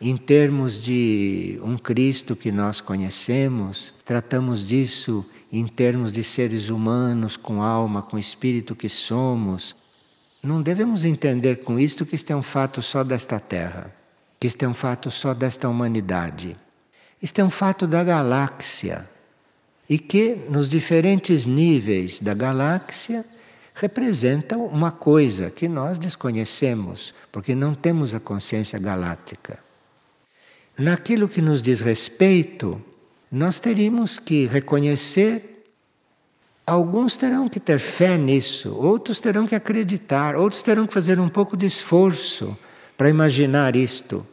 em 0.00 0.16
termos 0.16 0.82
de 0.82 1.58
um 1.62 1.76
Cristo 1.76 2.36
que 2.36 2.52
nós 2.52 2.80
conhecemos, 2.80 3.92
tratamos 4.04 4.64
disso 4.64 5.26
em 5.52 5.66
termos 5.66 6.12
de 6.12 6.22
seres 6.22 6.68
humanos 6.68 7.36
com 7.36 7.62
alma, 7.62 8.02
com 8.02 8.18
espírito 8.18 8.76
que 8.76 8.88
somos, 8.88 9.74
não 10.42 10.62
devemos 10.62 11.04
entender 11.04 11.64
com 11.64 11.78
isto 11.78 12.06
que 12.06 12.14
isto 12.14 12.30
é 12.30 12.36
um 12.36 12.42
fato 12.42 12.80
só 12.80 13.02
desta 13.02 13.40
terra, 13.40 13.92
que 14.38 14.46
isto 14.46 14.62
é 14.62 14.68
um 14.68 14.74
fato 14.74 15.10
só 15.10 15.34
desta 15.34 15.68
humanidade. 15.68 16.56
Isto 17.20 17.40
é 17.40 17.44
um 17.44 17.50
fato 17.50 17.86
da 17.86 18.04
galáxia 18.04 19.08
e 19.88 19.98
que 19.98 20.36
nos 20.48 20.70
diferentes 20.70 21.44
níveis 21.44 22.20
da 22.20 22.34
galáxia 22.34 23.24
representam 23.78 24.66
uma 24.66 24.90
coisa 24.90 25.50
que 25.50 25.68
nós 25.68 25.98
desconhecemos, 25.98 27.14
porque 27.30 27.54
não 27.54 27.74
temos 27.74 28.12
a 28.12 28.18
consciência 28.18 28.76
galáctica. 28.76 29.60
Naquilo 30.76 31.28
que 31.28 31.40
nos 31.40 31.62
diz 31.62 31.80
respeito, 31.80 32.82
nós 33.30 33.60
teríamos 33.60 34.18
que 34.18 34.46
reconhecer. 34.46 35.64
Alguns 36.66 37.16
terão 37.16 37.48
que 37.48 37.60
ter 37.60 37.78
fé 37.78 38.18
nisso, 38.18 38.74
outros 38.74 39.20
terão 39.20 39.46
que 39.46 39.54
acreditar, 39.54 40.34
outros 40.34 40.60
terão 40.60 40.86
que 40.86 40.92
fazer 40.92 41.20
um 41.20 41.28
pouco 41.28 41.56
de 41.56 41.66
esforço 41.66 42.58
para 42.96 43.08
imaginar 43.08 43.76
isto. 43.76 44.26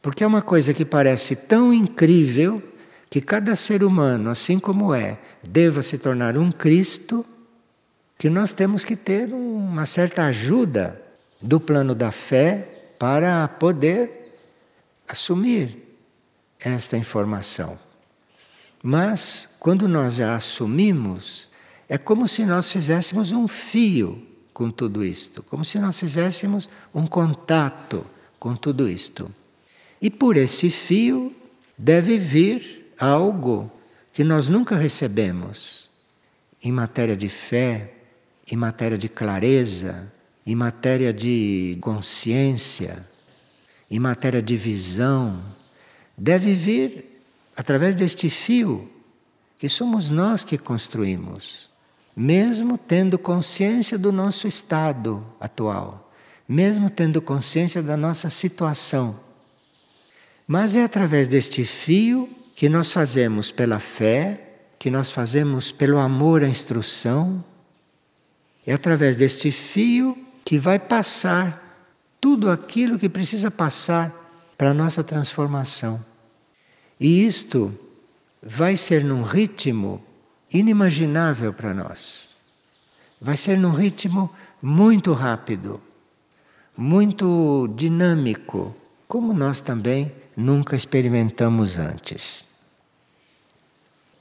Porque 0.00 0.22
é 0.22 0.26
uma 0.26 0.42
coisa 0.42 0.72
que 0.72 0.84
parece 0.84 1.34
tão 1.34 1.72
incrível 1.72 2.62
que 3.10 3.20
cada 3.20 3.56
ser 3.56 3.82
humano, 3.82 4.30
assim 4.30 4.60
como 4.60 4.94
é, 4.94 5.18
deva 5.42 5.82
se 5.82 5.98
tornar 5.98 6.38
um 6.38 6.52
Cristo, 6.52 7.26
que 8.20 8.28
nós 8.28 8.52
temos 8.52 8.84
que 8.84 8.96
ter 8.96 9.32
uma 9.32 9.86
certa 9.86 10.26
ajuda 10.26 11.00
do 11.40 11.58
plano 11.58 11.94
da 11.94 12.12
fé 12.12 12.92
para 12.98 13.48
poder 13.48 14.36
assumir 15.08 15.96
esta 16.60 16.98
informação. 16.98 17.78
Mas, 18.82 19.48
quando 19.58 19.88
nós 19.88 20.16
já 20.16 20.36
assumimos, 20.36 21.48
é 21.88 21.96
como 21.96 22.28
se 22.28 22.44
nós 22.44 22.70
fizéssemos 22.70 23.32
um 23.32 23.48
fio 23.48 24.22
com 24.52 24.70
tudo 24.70 25.02
isto, 25.02 25.42
como 25.42 25.64
se 25.64 25.78
nós 25.78 25.98
fizéssemos 25.98 26.68
um 26.94 27.06
contato 27.06 28.04
com 28.38 28.54
tudo 28.54 28.86
isto. 28.86 29.34
E 29.98 30.10
por 30.10 30.36
esse 30.36 30.68
fio 30.68 31.34
deve 31.76 32.18
vir 32.18 32.92
algo 32.98 33.72
que 34.12 34.22
nós 34.22 34.50
nunca 34.50 34.76
recebemos 34.76 35.88
em 36.62 36.70
matéria 36.70 37.16
de 37.16 37.30
fé, 37.30 37.94
em 38.50 38.56
matéria 38.56 38.98
de 38.98 39.08
clareza, 39.08 40.12
em 40.44 40.54
matéria 40.54 41.12
de 41.12 41.78
consciência, 41.80 43.06
em 43.90 43.98
matéria 43.98 44.42
de 44.42 44.56
visão. 44.56 45.42
Deve 46.16 46.54
vir 46.54 47.22
através 47.56 47.94
deste 47.94 48.28
fio 48.28 48.90
que 49.58 49.68
somos 49.68 50.10
nós 50.10 50.42
que 50.42 50.58
construímos, 50.58 51.70
mesmo 52.16 52.76
tendo 52.76 53.18
consciência 53.18 53.96
do 53.96 54.10
nosso 54.10 54.48
estado 54.48 55.24
atual, 55.38 56.10
mesmo 56.48 56.90
tendo 56.90 57.22
consciência 57.22 57.82
da 57.82 57.96
nossa 57.96 58.28
situação. 58.28 59.18
Mas 60.46 60.74
é 60.74 60.82
através 60.82 61.28
deste 61.28 61.62
fio 61.64 62.28
que 62.54 62.68
nós 62.68 62.90
fazemos 62.90 63.52
pela 63.52 63.78
fé, 63.78 64.40
que 64.78 64.90
nós 64.90 65.10
fazemos 65.10 65.70
pelo 65.70 65.98
amor 65.98 66.42
à 66.42 66.48
instrução, 66.48 67.44
é 68.66 68.72
através 68.72 69.16
deste 69.16 69.50
fio 69.50 70.16
que 70.44 70.58
vai 70.58 70.78
passar 70.78 71.88
tudo 72.20 72.50
aquilo 72.50 72.98
que 72.98 73.08
precisa 73.08 73.50
passar 73.50 74.14
para 74.56 74.70
a 74.70 74.74
nossa 74.74 75.02
transformação. 75.02 76.04
E 76.98 77.24
isto 77.24 77.74
vai 78.42 78.76
ser 78.76 79.02
num 79.02 79.22
ritmo 79.22 80.02
inimaginável 80.52 81.52
para 81.52 81.72
nós. 81.72 82.34
Vai 83.20 83.36
ser 83.36 83.58
num 83.58 83.72
ritmo 83.72 84.30
muito 84.62 85.12
rápido, 85.12 85.80
muito 86.76 87.68
dinâmico, 87.74 88.74
como 89.08 89.32
nós 89.32 89.60
também 89.60 90.12
nunca 90.36 90.76
experimentamos 90.76 91.78
antes. 91.78 92.44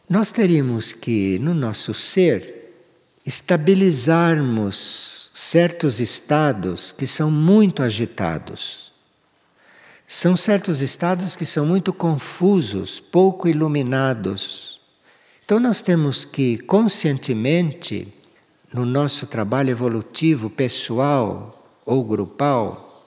Nós 0.09 0.31
teríamos 0.31 0.91
que, 0.91 1.37
no 1.39 1.53
nosso 1.53 1.93
ser, 1.93 2.58
estabilizarmos 3.29 5.29
certos 5.31 5.99
estados 5.99 6.91
que 6.91 7.05
são 7.05 7.29
muito 7.29 7.83
agitados. 7.83 8.91
São 10.07 10.35
certos 10.35 10.81
estados 10.81 11.35
que 11.35 11.45
são 11.45 11.63
muito 11.63 11.93
confusos, 11.93 12.99
pouco 12.99 13.47
iluminados. 13.47 14.79
Então, 15.45 15.59
nós 15.59 15.79
temos 15.79 16.25
que 16.25 16.57
conscientemente, 16.57 18.11
no 18.73 18.83
nosso 18.83 19.27
trabalho 19.27 19.69
evolutivo 19.69 20.49
pessoal 20.49 21.71
ou 21.85 22.03
grupal, 22.03 23.05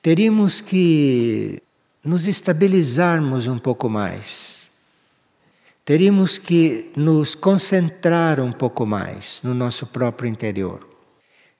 teríamos 0.00 0.60
que 0.60 1.60
nos 2.04 2.28
estabilizarmos 2.28 3.48
um 3.48 3.58
pouco 3.58 3.88
mais. 3.88 4.67
Teríamos 5.88 6.36
que 6.36 6.92
nos 6.94 7.34
concentrar 7.34 8.40
um 8.40 8.52
pouco 8.52 8.84
mais 8.84 9.40
no 9.42 9.54
nosso 9.54 9.86
próprio 9.86 10.28
interior. 10.28 10.86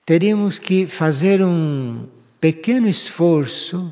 Teríamos 0.05 0.59
que 0.59 0.85
fazer 0.85 1.41
um 1.41 2.05
pequeno 2.39 2.87
esforço 2.87 3.91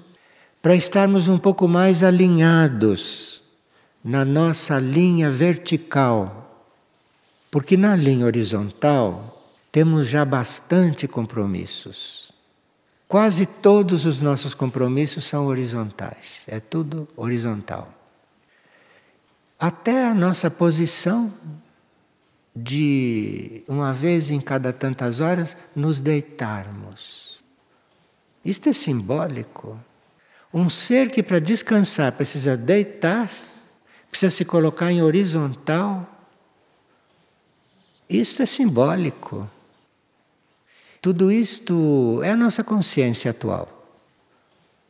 para 0.61 0.75
estarmos 0.75 1.27
um 1.27 1.39
pouco 1.39 1.67
mais 1.67 2.03
alinhados 2.03 3.41
na 4.03 4.23
nossa 4.23 4.77
linha 4.77 5.31
vertical. 5.31 6.67
Porque 7.49 7.75
na 7.75 7.95
linha 7.95 8.27
horizontal 8.27 9.43
temos 9.71 10.07
já 10.07 10.23
bastante 10.23 11.07
compromissos. 11.07 12.31
Quase 13.07 13.47
todos 13.47 14.05
os 14.05 14.21
nossos 14.21 14.53
compromissos 14.53 15.25
são 15.25 15.47
horizontais, 15.47 16.45
é 16.47 16.59
tudo 16.59 17.07
horizontal. 17.17 17.96
Até 19.59 20.05
a 20.05 20.13
nossa 20.13 20.51
posição 20.51 21.33
de, 22.55 23.63
uma 23.67 23.93
vez 23.93 24.29
em 24.29 24.39
cada 24.39 24.71
tantas 24.71 25.19
horas, 25.19 25.57
nos 25.75 25.99
deitarmos. 25.99 27.43
Isto 28.43 28.69
é 28.69 28.73
simbólico. 28.73 29.79
Um 30.53 30.69
ser 30.69 31.09
que 31.09 31.21
para 31.21 31.39
descansar 31.39 32.11
precisa 32.13 32.55
deitar, 32.55 33.29
precisa 34.09 34.29
se 34.29 34.45
colocar 34.45 34.91
em 34.91 35.01
horizontal. 35.01 36.07
Isto 38.09 38.41
é 38.41 38.45
simbólico. 38.45 39.49
Tudo 41.01 41.31
isto 41.31 42.21
é 42.23 42.31
a 42.31 42.37
nossa 42.37 42.63
consciência 42.63 43.31
atual. 43.31 43.73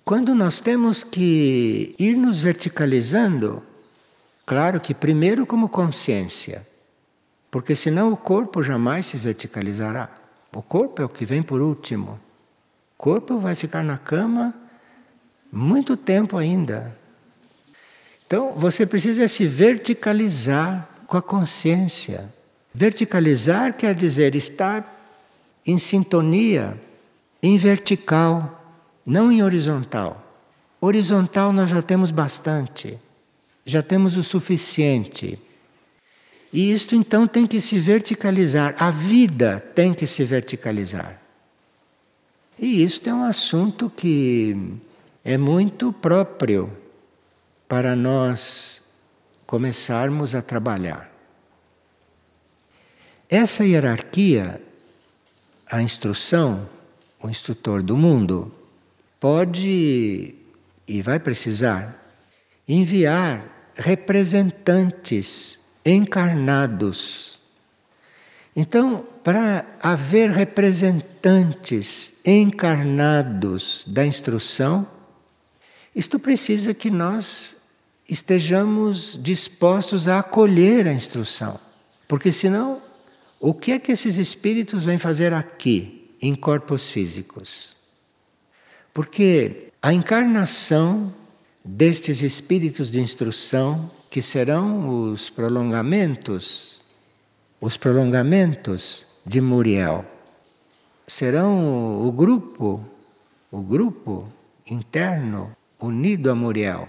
Quando 0.05 0.33
nós 0.33 0.59
temos 0.59 1.03
que 1.03 1.93
ir 1.99 2.15
nos 2.15 2.39
verticalizando, 2.39 3.61
claro 4.47 4.81
que 4.81 4.95
primeiro 4.95 5.45
como 5.45 5.69
consciência, 5.69 6.65
porque 7.51 7.75
senão 7.75 8.11
o 8.11 8.17
corpo 8.17 8.63
jamais 8.63 9.05
se 9.05 9.17
verticalizará. 9.17 10.09
O 10.55 10.63
corpo 10.63 11.01
é 11.01 11.05
o 11.05 11.09
que 11.09 11.25
vem 11.25 11.43
por 11.43 11.61
último. 11.61 12.19
O 12.93 12.97
corpo 12.97 13.37
vai 13.37 13.53
ficar 13.53 13.83
na 13.83 13.97
cama 13.97 14.55
muito 15.51 15.95
tempo 15.95 16.37
ainda. 16.37 16.97
Então, 18.25 18.53
você 18.53 18.85
precisa 18.85 19.27
se 19.27 19.45
verticalizar 19.45 20.89
com 21.05 21.17
a 21.17 21.21
consciência. 21.21 22.33
Verticalizar 22.73 23.73
quer 23.73 23.93
dizer 23.93 24.35
estar 24.35 24.95
em 25.65 25.77
sintonia, 25.77 26.79
em 27.41 27.57
vertical, 27.57 28.65
não 29.05 29.31
em 29.31 29.43
horizontal. 29.43 30.23
Horizontal 30.79 31.53
nós 31.53 31.69
já 31.69 31.81
temos 31.81 32.11
bastante, 32.11 32.99
já 33.67 33.83
temos 33.83 34.15
o 34.15 34.23
suficiente. 34.23 35.37
E 36.53 36.71
isto 36.71 36.95
então 36.95 37.27
tem 37.27 37.45
que 37.45 37.59
se 37.59 37.77
verticalizar, 37.77 38.73
a 38.79 38.89
vida 38.89 39.59
tem 39.75 39.93
que 39.93 40.07
se 40.07 40.23
verticalizar. 40.23 41.21
E 42.57 42.81
isto 42.81 43.09
é 43.09 43.13
um 43.13 43.23
assunto 43.23 43.89
que 43.89 44.55
é 45.23 45.37
muito 45.37 45.91
próprio 45.91 46.71
para 47.67 47.93
nós 47.93 48.81
começarmos 49.45 50.33
a 50.33 50.41
trabalhar. 50.41 51.11
Essa 53.29 53.65
hierarquia, 53.65 54.61
a 55.69 55.81
instrução, 55.81 56.69
o 57.21 57.29
instrutor 57.29 57.83
do 57.83 57.97
mundo, 57.97 58.49
pode 59.19 60.33
e 60.87 61.01
vai 61.01 61.19
precisar 61.19 62.01
enviar 62.65 63.56
representantes 63.77 65.59
encarnados. 65.85 67.39
Então, 68.55 69.05
para 69.23 69.65
haver 69.81 70.31
representantes 70.31 72.13
encarnados 72.25 73.85
da 73.87 74.05
instrução, 74.05 74.87
isto 75.95 76.17
precisa 76.17 76.73
que 76.73 76.89
nós 76.89 77.57
estejamos 78.09 79.19
dispostos 79.21 80.07
a 80.07 80.19
acolher 80.19 80.87
a 80.87 80.93
instrução. 80.93 81.59
Porque 82.07 82.31
senão, 82.31 82.81
o 83.39 83.53
que 83.53 83.73
é 83.73 83.79
que 83.79 83.91
esses 83.91 84.17
espíritos 84.17 84.85
vêm 84.85 84.97
fazer 84.97 85.33
aqui, 85.33 86.15
em 86.21 86.33
corpos 86.33 86.89
físicos? 86.89 87.75
Porque 88.93 89.71
a 89.81 89.93
encarnação 89.93 91.13
destes 91.67 92.21
espíritos 92.21 92.89
de 92.89 93.01
instrução, 93.01 93.91
que 94.09 94.21
serão 94.21 95.11
os 95.11 95.29
prolongamentos, 95.29 96.79
os 97.59 97.75
prolongamentos 97.75 99.05
de 99.25 99.41
Muriel, 99.41 100.05
serão 101.05 102.07
o 102.07 102.11
grupo, 102.11 102.81
o 103.51 103.61
grupo 103.61 104.31
interno 104.65 105.51
unido 105.77 106.31
a 106.31 106.35
Muriel, 106.35 106.87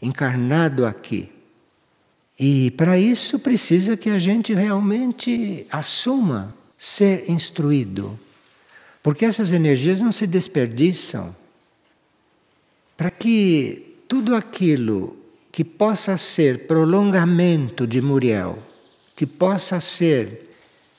encarnado 0.00 0.86
aqui. 0.86 1.32
E 2.38 2.70
para 2.72 2.96
isso 2.96 3.38
precisa 3.38 3.96
que 3.96 4.10
a 4.10 4.18
gente 4.18 4.54
realmente 4.54 5.66
assuma 5.70 6.54
ser 6.76 7.28
instruído, 7.28 8.18
porque 9.02 9.24
essas 9.24 9.50
energias 9.50 10.00
não 10.00 10.12
se 10.12 10.26
desperdiçam. 10.26 11.34
Para 12.96 13.10
que 13.10 13.93
tudo 14.08 14.34
aquilo 14.34 15.16
que 15.50 15.64
possa 15.64 16.16
ser 16.16 16.66
prolongamento 16.66 17.86
de 17.86 18.00
Muriel, 18.02 18.58
que 19.14 19.26
possa 19.26 19.80
ser 19.80 20.50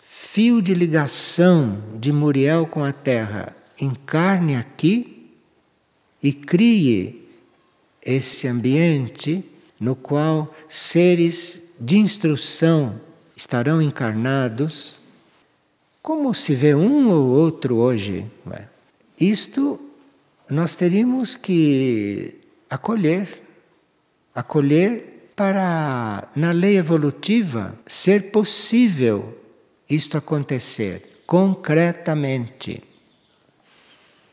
fio 0.03 0.61
de 0.61 0.73
ligação 0.73 1.81
de 1.99 2.11
Muriel 2.11 2.65
com 2.65 2.83
a 2.83 2.93
Terra, 2.93 3.55
encarne 3.81 4.55
aqui 4.55 5.29
e 6.23 6.31
crie 6.31 7.27
esse 8.01 8.47
ambiente 8.47 9.43
no 9.79 9.95
qual 9.95 10.53
seres 10.69 11.61
de 11.79 11.97
instrução 11.97 12.99
estarão 13.35 13.81
encarnados, 13.81 15.01
como 16.01 16.33
se 16.33 16.55
vê 16.55 16.73
um 16.73 17.09
ou 17.09 17.27
outro 17.27 17.75
hoje. 17.75 18.25
É? 18.51 18.63
Isto 19.19 19.79
nós 20.49 20.75
teríamos 20.75 21.35
que 21.35 22.44
acolher, 22.75 23.41
acolher 24.33 25.29
para, 25.35 26.29
na 26.35 26.51
lei 26.51 26.77
evolutiva, 26.77 27.77
ser 27.85 28.31
possível 28.31 29.38
isto 29.89 30.17
acontecer 30.17 31.23
concretamente. 31.25 32.83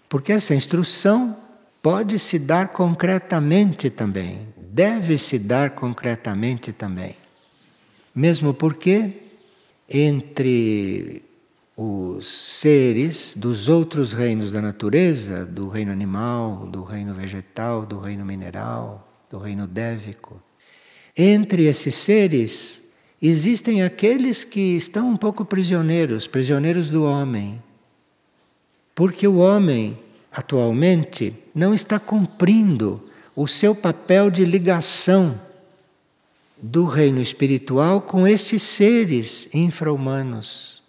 Porque 0.08 0.32
essa 0.32 0.54
instrução 0.54 1.36
pode 1.80 2.18
se 2.18 2.38
dar 2.38 2.68
concretamente 2.68 3.88
também, 3.90 4.48
deve 4.56 5.16
se 5.18 5.38
dar 5.38 5.70
concretamente 5.70 6.72
também. 6.72 7.16
Mesmo 8.14 8.52
porque 8.52 9.22
entre 9.88 11.22
os 11.82 12.26
seres 12.26 13.34
dos 13.36 13.68
outros 13.68 14.12
reinos 14.12 14.52
da 14.52 14.62
natureza, 14.62 15.44
do 15.44 15.68
reino 15.68 15.90
animal, 15.90 16.68
do 16.68 16.84
reino 16.84 17.12
vegetal, 17.12 17.84
do 17.84 17.98
reino 17.98 18.24
mineral, 18.24 19.08
do 19.28 19.38
reino 19.38 19.66
dévico. 19.66 20.40
Entre 21.16 21.64
esses 21.64 21.94
seres 21.94 22.84
existem 23.20 23.82
aqueles 23.82 24.44
que 24.44 24.76
estão 24.76 25.08
um 25.08 25.16
pouco 25.16 25.44
prisioneiros, 25.44 26.26
prisioneiros 26.26 26.88
do 26.88 27.04
homem. 27.04 27.60
Porque 28.94 29.26
o 29.26 29.38
homem, 29.38 29.98
atualmente, 30.30 31.34
não 31.54 31.74
está 31.74 31.98
cumprindo 31.98 33.02
o 33.34 33.48
seu 33.48 33.74
papel 33.74 34.30
de 34.30 34.44
ligação 34.44 35.40
do 36.60 36.84
reino 36.84 37.20
espiritual 37.20 38.02
com 38.02 38.26
estes 38.26 38.62
seres 38.62 39.48
infra-humanos. 39.52 40.81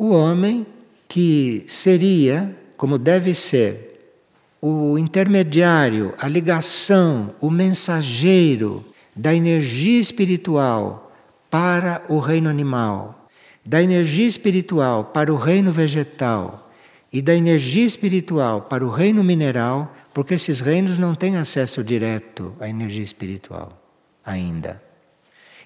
O 0.00 0.10
homem 0.10 0.64
que 1.08 1.64
seria, 1.66 2.56
como 2.76 2.96
deve 2.98 3.34
ser, 3.34 4.14
o 4.62 4.96
intermediário, 4.96 6.14
a 6.18 6.28
ligação, 6.28 7.34
o 7.40 7.50
mensageiro 7.50 8.84
da 9.16 9.34
energia 9.34 9.98
espiritual 9.98 11.12
para 11.50 12.00
o 12.08 12.20
reino 12.20 12.48
animal, 12.48 13.28
da 13.66 13.82
energia 13.82 14.28
espiritual 14.28 15.06
para 15.06 15.32
o 15.32 15.36
reino 15.36 15.72
vegetal 15.72 16.70
e 17.12 17.20
da 17.20 17.34
energia 17.34 17.84
espiritual 17.84 18.62
para 18.62 18.86
o 18.86 18.90
reino 18.90 19.24
mineral, 19.24 19.92
porque 20.14 20.34
esses 20.34 20.60
reinos 20.60 20.96
não 20.96 21.12
têm 21.12 21.36
acesso 21.36 21.82
direto 21.82 22.54
à 22.60 22.68
energia 22.68 23.02
espiritual 23.02 23.76
ainda. 24.24 24.80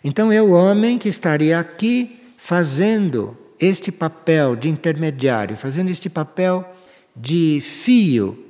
Então 0.02 0.32
é 0.32 0.40
o 0.40 0.52
homem 0.52 0.96
que 0.96 1.10
estaria 1.10 1.58
aqui 1.58 2.18
fazendo 2.38 3.36
este 3.62 3.92
papel 3.92 4.56
de 4.56 4.68
intermediário, 4.68 5.56
fazendo 5.56 5.88
este 5.88 6.10
papel 6.10 6.68
de 7.14 7.60
fio 7.60 8.44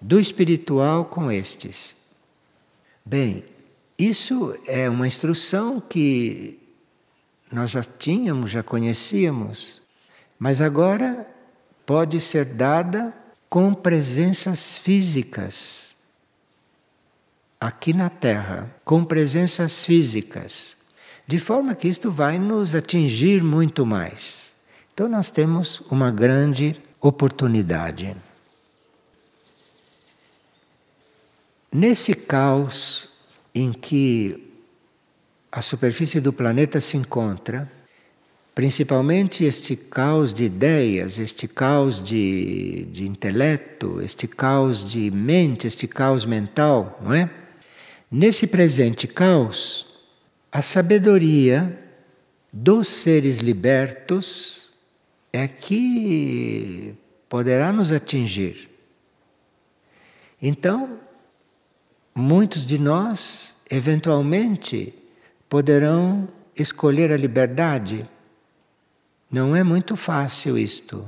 do 0.00 0.18
espiritual 0.18 1.04
com 1.04 1.30
estes. 1.30 1.96
Bem, 3.04 3.44
isso 3.96 4.58
é 4.66 4.90
uma 4.90 5.06
instrução 5.06 5.80
que 5.80 6.58
nós 7.52 7.70
já 7.70 7.84
tínhamos, 7.84 8.50
já 8.50 8.62
conhecíamos, 8.62 9.80
mas 10.36 10.60
agora 10.60 11.24
pode 11.86 12.18
ser 12.20 12.44
dada 12.44 13.14
com 13.48 13.72
presenças 13.72 14.76
físicas 14.76 15.94
aqui 17.60 17.92
na 17.92 18.10
Terra, 18.10 18.74
com 18.84 19.04
presenças 19.04 19.84
físicas, 19.84 20.76
de 21.24 21.38
forma 21.38 21.72
que 21.76 21.86
isto 21.86 22.10
vai 22.10 22.36
nos 22.36 22.74
atingir 22.74 23.44
muito 23.44 23.86
mais. 23.86 24.55
Então, 24.96 25.10
nós 25.10 25.28
temos 25.28 25.82
uma 25.90 26.10
grande 26.10 26.74
oportunidade. 27.02 28.16
Nesse 31.70 32.14
caos 32.14 33.10
em 33.54 33.74
que 33.74 34.50
a 35.52 35.60
superfície 35.60 36.18
do 36.18 36.32
planeta 36.32 36.80
se 36.80 36.96
encontra, 36.96 37.70
principalmente 38.54 39.44
este 39.44 39.76
caos 39.76 40.32
de 40.32 40.44
ideias, 40.44 41.18
este 41.18 41.46
caos 41.46 42.02
de, 42.02 42.86
de 42.86 43.06
intelecto, 43.06 44.00
este 44.00 44.26
caos 44.26 44.90
de 44.90 45.10
mente, 45.10 45.66
este 45.66 45.86
caos 45.86 46.24
mental, 46.24 46.98
não 47.02 47.12
é? 47.12 47.28
Nesse 48.10 48.46
presente 48.46 49.06
caos, 49.06 49.86
a 50.50 50.62
sabedoria 50.62 51.86
dos 52.50 52.88
seres 52.88 53.40
libertos 53.40 54.65
é 55.36 55.46
que 55.46 56.94
poderá 57.28 57.70
nos 57.70 57.92
atingir. 57.92 58.70
Então, 60.40 60.98
muitos 62.14 62.64
de 62.64 62.78
nós, 62.78 63.54
eventualmente, 63.70 64.94
poderão 65.46 66.26
escolher 66.58 67.12
a 67.12 67.18
liberdade. 67.18 68.08
Não 69.30 69.54
é 69.54 69.62
muito 69.62 69.94
fácil 69.94 70.56
isto, 70.56 71.06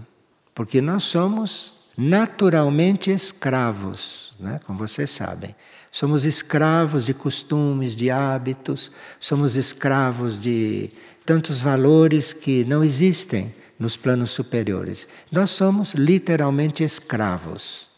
porque 0.54 0.82
nós 0.82 1.04
somos 1.04 1.72
naturalmente 1.96 3.10
escravos, 3.10 4.34
né? 4.38 4.60
como 4.66 4.78
vocês 4.78 5.08
sabem. 5.08 5.56
Somos 5.90 6.26
escravos 6.26 7.06
de 7.06 7.14
costumes, 7.14 7.96
de 7.96 8.10
hábitos, 8.10 8.92
somos 9.18 9.56
escravos 9.56 10.38
de 10.38 10.90
tantos 11.24 11.60
valores 11.60 12.34
que 12.34 12.62
não 12.66 12.84
existem 12.84 13.54
nos 13.78 13.96
planos 13.96 14.30
superiores. 14.30 15.06
Nós 15.30 15.50
somos 15.50 15.94
literalmente 15.94 16.82
escravos. 16.82 17.90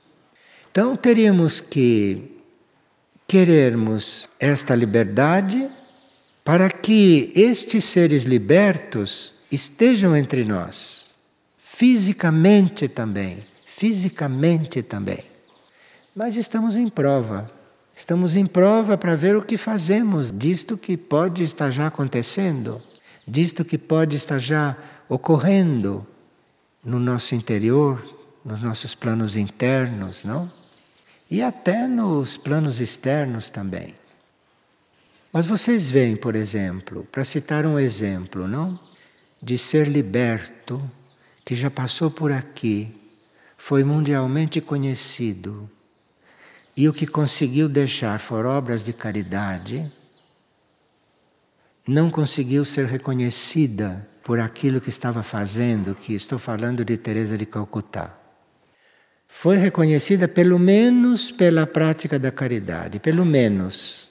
Então 0.70 0.94
teríamos 0.94 1.60
que 1.60 2.36
querermos 3.26 4.28
esta 4.38 4.74
liberdade 4.74 5.68
para 6.44 6.68
que 6.68 7.32
estes 7.34 7.84
seres 7.84 8.24
libertos 8.24 9.34
estejam 9.50 10.16
entre 10.16 10.44
nós, 10.44 11.14
fisicamente 11.56 12.88
também, 12.88 13.46
fisicamente 13.64 14.82
também. 14.82 15.24
Mas 16.14 16.36
estamos 16.36 16.76
em 16.76 16.88
prova. 16.88 17.50
Estamos 17.94 18.34
em 18.34 18.46
prova 18.46 18.96
para 18.96 19.14
ver 19.14 19.36
o 19.36 19.42
que 19.42 19.56
fazemos 19.56 20.32
disto 20.32 20.76
que 20.76 20.96
pode 20.96 21.42
estar 21.42 21.70
já 21.70 21.86
acontecendo, 21.86 22.80
disto 23.26 23.64
que 23.64 23.76
pode 23.76 24.16
estar 24.16 24.38
já 24.38 24.76
ocorrendo 25.10 26.06
no 26.84 27.00
nosso 27.00 27.34
interior, 27.34 28.00
nos 28.44 28.60
nossos 28.60 28.94
planos 28.94 29.34
internos, 29.34 30.24
não? 30.24 30.50
E 31.28 31.42
até 31.42 31.88
nos 31.88 32.36
planos 32.36 32.78
externos 32.78 33.50
também. 33.50 33.92
Mas 35.32 35.46
vocês 35.46 35.90
veem, 35.90 36.16
por 36.16 36.36
exemplo, 36.36 37.06
para 37.10 37.24
citar 37.24 37.66
um 37.66 37.76
exemplo, 37.76 38.46
não? 38.46 38.78
De 39.42 39.58
ser 39.58 39.88
liberto, 39.88 40.80
que 41.44 41.56
já 41.56 41.70
passou 41.70 42.08
por 42.08 42.30
aqui, 42.30 42.96
foi 43.58 43.82
mundialmente 43.82 44.60
conhecido, 44.60 45.68
e 46.76 46.88
o 46.88 46.92
que 46.92 47.06
conseguiu 47.06 47.68
deixar 47.68 48.20
for 48.20 48.46
obras 48.46 48.84
de 48.84 48.92
caridade, 48.92 49.92
não 51.86 52.10
conseguiu 52.10 52.64
ser 52.64 52.86
reconhecida 52.86 54.08
por 54.30 54.38
aquilo 54.38 54.80
que 54.80 54.90
estava 54.90 55.24
fazendo, 55.24 55.92
que 55.92 56.14
estou 56.14 56.38
falando 56.38 56.84
de 56.84 56.96
Teresa 56.96 57.36
de 57.36 57.44
Calcutá. 57.44 58.16
Foi 59.26 59.56
reconhecida 59.56 60.28
pelo 60.28 60.56
menos 60.56 61.32
pela 61.32 61.66
prática 61.66 62.16
da 62.16 62.30
caridade, 62.30 63.00
pelo 63.00 63.24
menos. 63.24 64.08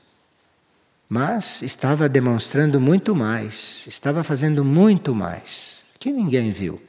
Mas 1.07 1.61
estava 1.61 2.09
demonstrando 2.09 2.81
muito 2.81 3.15
mais, 3.15 3.87
estava 3.87 4.21
fazendo 4.21 4.65
muito 4.65 5.15
mais, 5.15 5.85
que 5.97 6.11
ninguém 6.11 6.51
viu. 6.51 6.81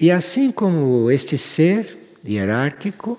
E 0.00 0.10
assim 0.10 0.50
como 0.50 1.08
este 1.08 1.38
ser 1.38 2.16
hierárquico, 2.26 3.16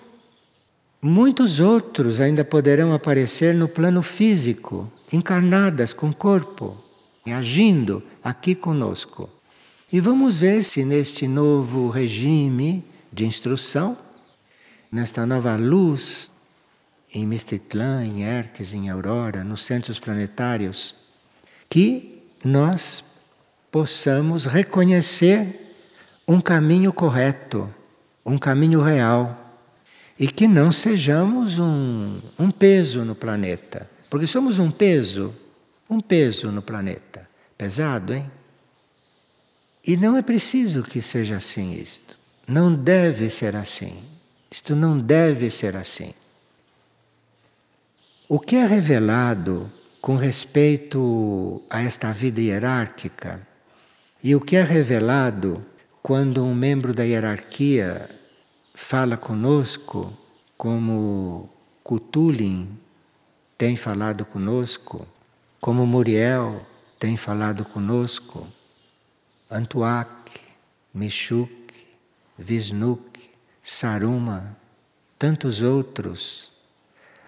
muitos 1.02 1.62
outros 1.62 2.20
ainda 2.20 2.44
poderão 2.44 2.92
aparecer 2.92 3.56
no 3.56 3.70
plano 3.70 4.02
físico, 4.02 4.92
encarnadas 5.10 5.94
com 5.94 6.12
corpo, 6.12 6.81
agindo 7.30 8.02
aqui 8.24 8.56
conosco. 8.56 9.30
E 9.92 10.00
vamos 10.00 10.38
ver 10.38 10.64
se 10.64 10.86
neste 10.86 11.28
novo 11.28 11.90
regime 11.90 12.84
de 13.12 13.26
instrução, 13.26 13.98
nesta 14.90 15.26
nova 15.26 15.56
luz, 15.58 16.32
em 17.14 17.28
Mestitlã, 17.28 18.06
em 18.06 18.24
Erques, 18.24 18.74
em 18.74 18.90
Aurora, 18.90 19.44
nos 19.44 19.66
centros 19.66 20.00
planetários, 20.00 20.96
que 21.70 22.24
nós 22.44 23.04
possamos 23.70 24.46
reconhecer 24.46 25.76
um 26.28 26.40
caminho 26.40 26.94
correto, 26.94 27.74
um 28.26 28.38
caminho 28.38 28.82
real, 28.82 29.38
e 30.18 30.28
que 30.28 30.48
não 30.48 30.72
sejamos 30.72 31.60
um, 31.60 32.22
um 32.38 32.52
peso 32.52 33.04
no 33.04 33.16
planeta, 33.16 33.90
porque 34.10 34.28
somos 34.28 34.60
um 34.60 34.72
peso 34.72 35.34
um 35.92 36.00
peso 36.00 36.50
no 36.54 36.62
planeta. 36.62 37.30
Pesado, 37.58 38.14
hein? 38.14 38.32
E 39.86 39.98
não 39.98 40.16
é 40.16 40.22
preciso 40.22 40.84
que 40.84 41.02
seja 41.02 41.36
assim 41.36 41.74
isto. 41.74 42.18
Não 42.48 42.74
deve 42.74 43.30
ser 43.30 43.58
assim. 43.58 44.02
Isto 44.50 44.74
não 44.74 44.98
deve 44.98 45.50
ser 45.50 45.76
assim. 45.76 46.14
O 48.30 48.40
que 48.40 48.56
é 48.56 48.66
revelado 48.66 49.70
com 50.00 50.16
respeito 50.16 51.62
a 51.70 51.82
esta 51.82 52.14
vida 52.14 52.40
hierárquica 52.40 53.46
e 54.24 54.34
o 54.34 54.40
que 54.40 54.56
é 54.56 54.64
revelado 54.64 55.66
quando 56.02 56.44
um 56.44 56.56
membro 56.56 56.94
da 56.94 57.04
hierarquia 57.04 58.10
fala 58.74 59.18
conosco, 59.18 60.18
como 60.58 61.50
Cutulin 61.84 62.80
tem 63.58 63.76
falado 63.76 64.26
conosco, 64.26 65.06
como 65.62 65.86
Muriel 65.86 66.66
tem 67.00 67.16
falado 67.16 67.64
conosco, 67.64 68.48
Antuac, 69.50 70.42
Meshuk, 70.92 71.86
Visnuk, 72.36 73.30
Saruma, 73.64 74.58
tantos 75.20 75.62
outros, 75.62 76.52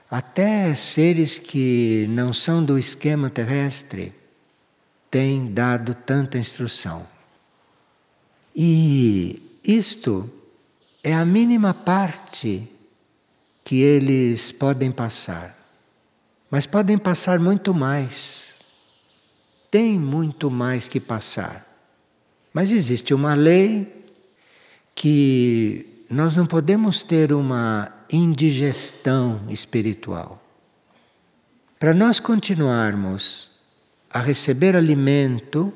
até 0.10 0.74
seres 0.74 1.38
que 1.38 2.08
não 2.10 2.34
são 2.34 2.66
do 2.66 2.78
esquema 2.80 3.30
terrestre, 3.30 4.12
têm 5.12 5.54
dado 5.54 5.94
tanta 5.94 6.40
instrução. 6.40 7.06
E 8.56 9.60
isto 9.64 10.28
é 11.04 11.14
a 11.14 11.24
mínima 11.24 11.72
parte 11.72 12.68
que 13.64 13.80
eles 13.80 14.52
podem 14.52 14.92
passar. 14.92 15.63
Mas 16.54 16.68
podem 16.68 17.00
passar 17.00 17.40
muito 17.40 17.74
mais. 17.74 18.54
Tem 19.72 19.98
muito 19.98 20.52
mais 20.52 20.88
que 20.88 21.00
passar. 21.00 21.66
Mas 22.54 22.72
existe 22.72 23.12
uma 23.12 23.34
lei 23.34 24.06
que 24.94 26.06
nós 26.08 26.36
não 26.36 26.46
podemos 26.46 27.02
ter 27.02 27.34
uma 27.34 27.92
indigestão 28.08 29.42
espiritual. 29.50 30.40
Para 31.80 31.92
nós 31.92 32.20
continuarmos 32.20 33.50
a 34.08 34.20
receber 34.20 34.76
alimento, 34.76 35.74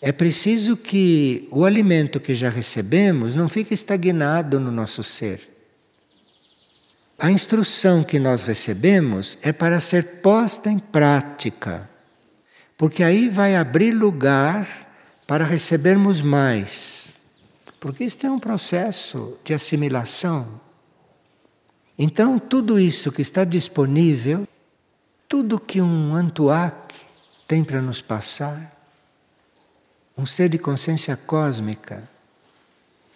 é 0.00 0.12
preciso 0.12 0.76
que 0.76 1.48
o 1.50 1.64
alimento 1.64 2.20
que 2.20 2.32
já 2.32 2.48
recebemos 2.48 3.34
não 3.34 3.48
fique 3.48 3.74
estagnado 3.74 4.60
no 4.60 4.70
nosso 4.70 5.02
ser. 5.02 5.50
A 7.22 7.30
instrução 7.30 8.02
que 8.02 8.18
nós 8.18 8.44
recebemos 8.44 9.36
é 9.42 9.52
para 9.52 9.78
ser 9.78 10.22
posta 10.22 10.70
em 10.70 10.78
prática, 10.78 11.86
porque 12.78 13.02
aí 13.02 13.28
vai 13.28 13.56
abrir 13.56 13.92
lugar 13.92 14.66
para 15.26 15.44
recebermos 15.44 16.22
mais. 16.22 17.16
Porque 17.78 18.04
isto 18.04 18.26
é 18.26 18.30
um 18.30 18.38
processo 18.38 19.36
de 19.44 19.52
assimilação. 19.52 20.58
Então, 21.98 22.38
tudo 22.38 22.78
isso 22.80 23.12
que 23.12 23.20
está 23.20 23.44
disponível, 23.44 24.48
tudo 25.28 25.60
que 25.60 25.78
um 25.82 26.14
Antuak 26.14 26.94
tem 27.46 27.62
para 27.62 27.82
nos 27.82 28.00
passar, 28.00 28.74
um 30.16 30.24
ser 30.24 30.48
de 30.48 30.56
consciência 30.56 31.18
cósmica, 31.18 32.02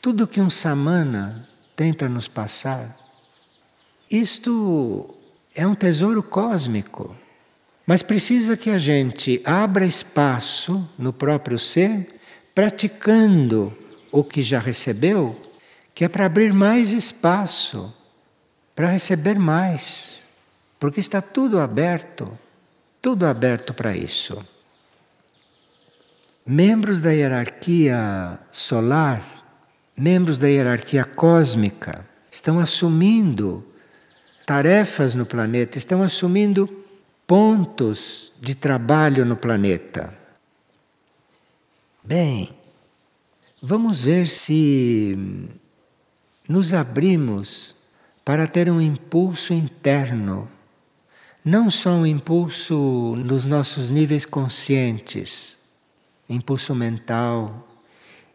tudo 0.02 0.26
que 0.26 0.42
um 0.42 0.50
Samana 0.50 1.48
tem 1.74 1.94
para 1.94 2.10
nos 2.10 2.28
passar, 2.28 3.03
isto 4.10 5.14
é 5.54 5.66
um 5.66 5.74
tesouro 5.74 6.22
cósmico, 6.22 7.14
mas 7.86 8.02
precisa 8.02 8.56
que 8.56 8.70
a 8.70 8.78
gente 8.78 9.40
abra 9.44 9.84
espaço 9.84 10.88
no 10.98 11.12
próprio 11.12 11.58
ser, 11.58 12.14
praticando 12.54 13.76
o 14.10 14.24
que 14.24 14.42
já 14.42 14.58
recebeu, 14.58 15.40
que 15.94 16.04
é 16.04 16.08
para 16.08 16.26
abrir 16.26 16.52
mais 16.52 16.92
espaço, 16.92 17.92
para 18.74 18.88
receber 18.88 19.38
mais, 19.38 20.26
porque 20.78 21.00
está 21.00 21.20
tudo 21.20 21.60
aberto, 21.60 22.30
tudo 23.00 23.26
aberto 23.26 23.74
para 23.74 23.96
isso. 23.96 24.44
Membros 26.46 27.00
da 27.00 27.10
hierarquia 27.10 28.38
solar, 28.50 29.22
membros 29.96 30.38
da 30.38 30.48
hierarquia 30.48 31.04
cósmica, 31.04 32.06
estão 32.30 32.58
assumindo 32.58 33.64
tarefas 34.46 35.14
no 35.14 35.24
planeta, 35.24 35.78
estão 35.78 36.02
assumindo 36.02 36.68
pontos 37.26 38.32
de 38.40 38.54
trabalho 38.54 39.24
no 39.24 39.36
planeta. 39.36 40.16
Bem, 42.02 42.50
vamos 43.62 44.00
ver 44.00 44.26
se 44.26 45.16
nos 46.48 46.74
abrimos 46.74 47.74
para 48.24 48.46
ter 48.46 48.70
um 48.70 48.80
impulso 48.80 49.54
interno, 49.54 50.48
não 51.44 51.70
só 51.70 51.90
um 51.90 52.06
impulso 52.06 53.16
nos 53.24 53.44
nossos 53.44 53.90
níveis 53.90 54.26
conscientes, 54.26 55.58
impulso 56.28 56.74
mental, 56.74 57.66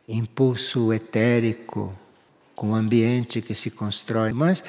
impulso 0.07 0.91
etérico, 0.91 1.95
com 2.55 2.71
o 2.71 2.75
ambiente 2.75 3.41
que 3.41 3.55
se 3.55 3.71
constrói, 3.71 4.33
mas 4.33 4.63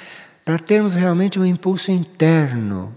para 0.50 0.58
termos 0.58 0.96
realmente 0.96 1.38
um 1.38 1.46
impulso 1.46 1.92
interno, 1.92 2.92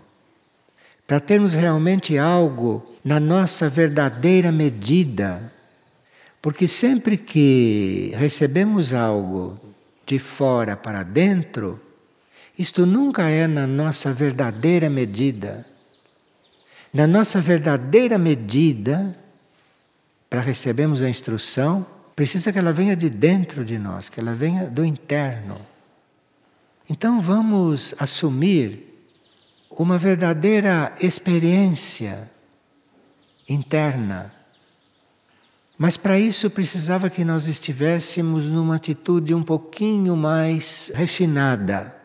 para 1.05 1.19
termos 1.19 1.53
realmente 1.53 2.17
algo 2.17 2.83
na 3.05 3.19
nossa 3.19 3.69
verdadeira 3.69 4.51
medida. 4.51 5.53
Porque 6.41 6.67
sempre 6.67 7.15
que 7.15 8.11
recebemos 8.15 8.91
algo 8.91 9.59
de 10.03 10.17
fora 10.17 10.75
para 10.75 11.03
dentro, 11.03 11.79
isto 12.57 12.87
nunca 12.87 13.29
é 13.29 13.45
na 13.45 13.67
nossa 13.67 14.11
verdadeira 14.11 14.89
medida. 14.89 15.63
Na 16.91 17.05
nossa 17.05 17.39
verdadeira 17.39 18.17
medida, 18.17 19.15
para 20.27 20.41
recebermos 20.41 21.03
a 21.03 21.07
instrução, 21.07 21.85
precisa 22.15 22.51
que 22.51 22.57
ela 22.57 22.73
venha 22.73 22.95
de 22.95 23.11
dentro 23.11 23.63
de 23.63 23.77
nós, 23.77 24.09
que 24.09 24.19
ela 24.19 24.33
venha 24.33 24.65
do 24.71 24.83
interno. 24.83 25.72
Então 26.89 27.21
vamos 27.21 27.95
assumir 27.97 28.93
uma 29.69 29.97
verdadeira 29.97 30.93
experiência 30.99 32.29
interna. 33.47 34.33
Mas 35.77 35.97
para 35.97 36.19
isso 36.19 36.49
precisava 36.49 37.09
que 37.09 37.23
nós 37.23 37.47
estivéssemos 37.47 38.49
numa 38.49 38.75
atitude 38.75 39.33
um 39.33 39.41
pouquinho 39.41 40.15
mais 40.15 40.91
refinada. 40.93 41.95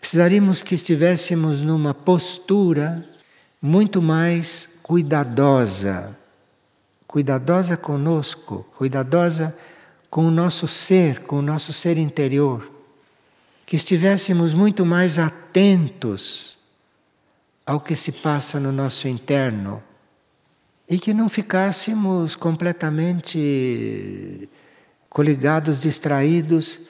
Precisaríamos 0.00 0.62
que 0.62 0.74
estivéssemos 0.74 1.62
numa 1.62 1.94
postura 1.94 3.06
muito 3.62 4.02
mais 4.02 4.68
cuidadosa. 4.82 6.16
Cuidadosa 7.06 7.76
conosco, 7.76 8.66
cuidadosa 8.76 9.56
com 10.10 10.26
o 10.26 10.30
nosso 10.30 10.66
ser, 10.66 11.20
com 11.20 11.38
o 11.38 11.42
nosso 11.42 11.72
ser 11.72 11.96
interior 11.96 12.79
que 13.70 13.76
estivéssemos 13.76 14.52
muito 14.52 14.84
mais 14.84 15.16
atentos 15.16 16.58
ao 17.64 17.80
que 17.80 17.94
se 17.94 18.10
passa 18.10 18.58
no 18.58 18.72
nosso 18.72 19.06
interno 19.06 19.80
e 20.88 20.98
que 20.98 21.14
não 21.14 21.28
ficássemos 21.28 22.34
completamente 22.34 24.48
coligados, 25.08 25.78
distraídos 25.78 26.80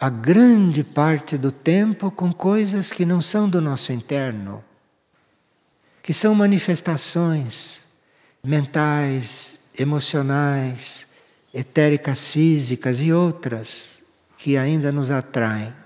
a 0.00 0.08
grande 0.08 0.82
parte 0.82 1.36
do 1.36 1.52
tempo 1.52 2.10
com 2.10 2.32
coisas 2.32 2.90
que 2.90 3.04
não 3.04 3.20
são 3.20 3.46
do 3.46 3.60
nosso 3.60 3.92
interno, 3.92 4.64
que 6.02 6.14
são 6.14 6.34
manifestações 6.34 7.84
mentais, 8.42 9.58
emocionais, 9.78 11.06
etéricas 11.52 12.30
físicas 12.30 13.02
e 13.02 13.12
outras 13.12 14.02
que 14.38 14.56
ainda 14.56 14.90
nos 14.90 15.10
atraem. 15.10 15.83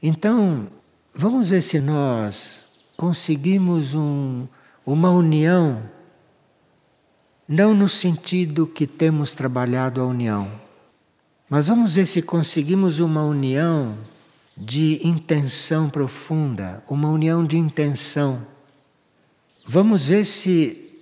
Então, 0.00 0.68
vamos 1.12 1.48
ver 1.48 1.60
se 1.60 1.80
nós 1.80 2.68
conseguimos 2.96 3.94
um, 3.94 4.46
uma 4.86 5.10
união, 5.10 5.82
não 7.48 7.74
no 7.74 7.88
sentido 7.88 8.64
que 8.64 8.86
temos 8.86 9.34
trabalhado 9.34 10.00
a 10.00 10.06
união, 10.06 10.48
mas 11.50 11.66
vamos 11.66 11.94
ver 11.94 12.06
se 12.06 12.22
conseguimos 12.22 13.00
uma 13.00 13.24
união 13.24 13.98
de 14.56 15.00
intenção 15.04 15.90
profunda, 15.90 16.80
uma 16.88 17.08
união 17.10 17.44
de 17.44 17.56
intenção. 17.56 18.46
Vamos 19.66 20.04
ver 20.04 20.24
se 20.24 20.92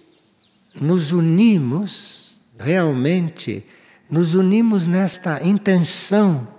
nos 0.75 1.13
unimos 1.13 2.39
realmente, 2.59 3.63
nos 4.09 4.35
unimos 4.35 4.87
nesta 4.87 5.47
intenção 5.47 6.56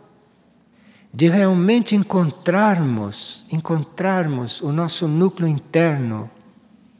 de 1.17 1.27
realmente 1.27 1.95
encontrarmos, 1.95 3.43
encontrarmos 3.51 4.61
o 4.61 4.71
nosso 4.71 5.07
núcleo 5.07 5.47
interno, 5.47 6.29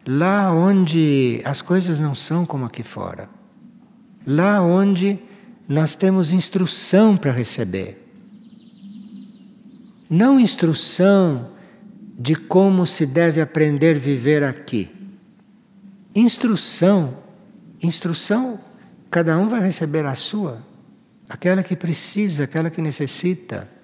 lá 0.07 0.51
onde 0.51 1.39
as 1.45 1.61
coisas 1.61 1.99
não 1.99 2.15
são 2.15 2.43
como 2.43 2.65
aqui 2.65 2.81
fora. 2.81 3.29
Lá 4.25 4.59
onde 4.59 5.19
nós 5.69 5.93
temos 5.93 6.33
instrução 6.33 7.15
para 7.15 7.31
receber. 7.31 8.11
Não 10.09 10.39
instrução 10.39 11.51
de 12.17 12.33
como 12.33 12.87
se 12.87 13.05
deve 13.05 13.39
aprender 13.39 13.97
a 13.97 13.99
viver 13.99 14.43
aqui. 14.43 14.89
Instrução, 16.15 17.19
instrução, 17.83 18.59
cada 19.11 19.37
um 19.37 19.47
vai 19.47 19.61
receber 19.61 20.07
a 20.07 20.15
sua, 20.15 20.65
aquela 21.29 21.61
que 21.61 21.75
precisa, 21.75 22.45
aquela 22.45 22.71
que 22.71 22.81
necessita 22.81 23.76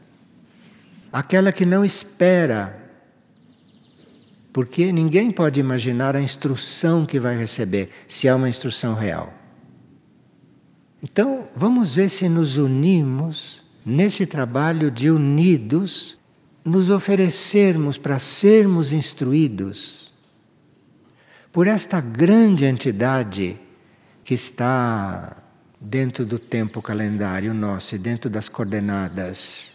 aquela 1.14 1.51
que 1.51 1.64
não 1.64 1.86
espera. 1.86 2.80
Porque 4.51 4.91
ninguém 4.91 5.30
pode 5.30 5.59
imaginar 5.59 6.16
a 6.16 6.22
instrução 6.22 7.05
que 7.05 7.20
vai 7.20 7.38
receber, 7.38 7.89
se 8.07 8.28
é 8.28 8.34
uma 8.34 8.49
instrução 8.49 8.95
real. 8.95 9.32
Então, 11.01 11.47
vamos 11.55 11.93
ver 11.93 12.09
se 12.09 12.28
nos 12.28 12.57
unimos 12.57 13.64
nesse 13.86 14.26
trabalho 14.26 14.89
de 14.89 15.11
unidos, 15.11 16.18
nos 16.66 16.89
oferecermos 16.89 17.97
para 17.97 18.18
sermos 18.18 18.91
instruídos 18.91 20.03
por 21.51 21.68
esta 21.68 22.01
grande 22.01 22.66
entidade 22.66 23.59
que 24.24 24.34
está 24.34 25.38
dentro 25.80 26.26
do 26.26 26.39
tempo 26.39 26.82
calendário 26.82 27.53
nosso 27.53 27.93
e 27.93 27.97
dentro 27.99 28.30
das 28.30 28.49
coordenadas 28.49 29.73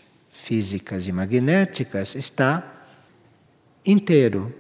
físicas 0.48 1.06
e 1.06 1.12
magnéticas, 1.12 2.14
está 2.14 2.86
inteiro, 3.84 4.50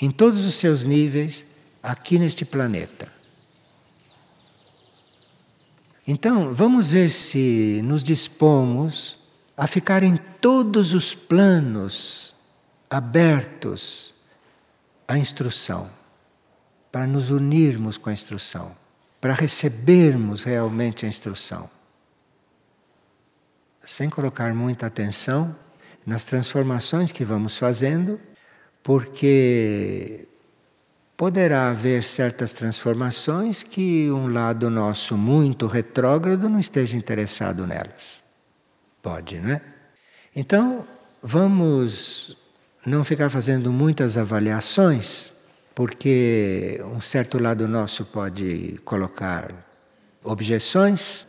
em 0.00 0.08
todos 0.08 0.46
os 0.46 0.54
seus 0.54 0.84
níveis, 0.84 1.44
aqui 1.82 2.16
neste 2.16 2.44
planeta. 2.44 3.12
Então, 6.06 6.54
vamos 6.54 6.90
ver 6.90 7.08
se 7.08 7.82
nos 7.82 8.04
dispomos 8.04 9.18
a 9.56 9.66
ficar 9.66 10.04
em 10.04 10.16
todos 10.40 10.94
os 10.94 11.12
planos 11.12 12.32
abertos 12.88 14.14
à 15.08 15.18
instrução, 15.18 15.90
para 16.92 17.04
nos 17.04 17.32
unirmos 17.32 17.98
com 17.98 18.10
a 18.10 18.12
instrução, 18.12 18.76
para 19.20 19.34
recebermos 19.34 20.44
realmente 20.44 21.04
a 21.04 21.08
instrução. 21.08 21.68
Sem 23.88 24.10
colocar 24.10 24.54
muita 24.54 24.84
atenção 24.84 25.56
nas 26.04 26.22
transformações 26.22 27.10
que 27.10 27.24
vamos 27.24 27.56
fazendo, 27.56 28.20
porque 28.82 30.28
poderá 31.16 31.70
haver 31.70 32.02
certas 32.02 32.52
transformações 32.52 33.62
que 33.62 34.10
um 34.10 34.30
lado 34.30 34.68
nosso 34.68 35.16
muito 35.16 35.66
retrógrado 35.66 36.50
não 36.50 36.58
esteja 36.58 36.98
interessado 36.98 37.66
nelas. 37.66 38.22
Pode, 39.00 39.40
não 39.40 39.52
é? 39.52 39.62
Então, 40.36 40.86
vamos 41.22 42.36
não 42.84 43.02
ficar 43.04 43.30
fazendo 43.30 43.72
muitas 43.72 44.18
avaliações, 44.18 45.32
porque 45.74 46.78
um 46.94 47.00
certo 47.00 47.38
lado 47.38 47.66
nosso 47.66 48.04
pode 48.04 48.78
colocar 48.84 49.50
objeções, 50.22 51.26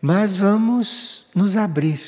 mas 0.00 0.36
vamos 0.36 1.26
nos 1.34 1.56
abrir. 1.56 2.00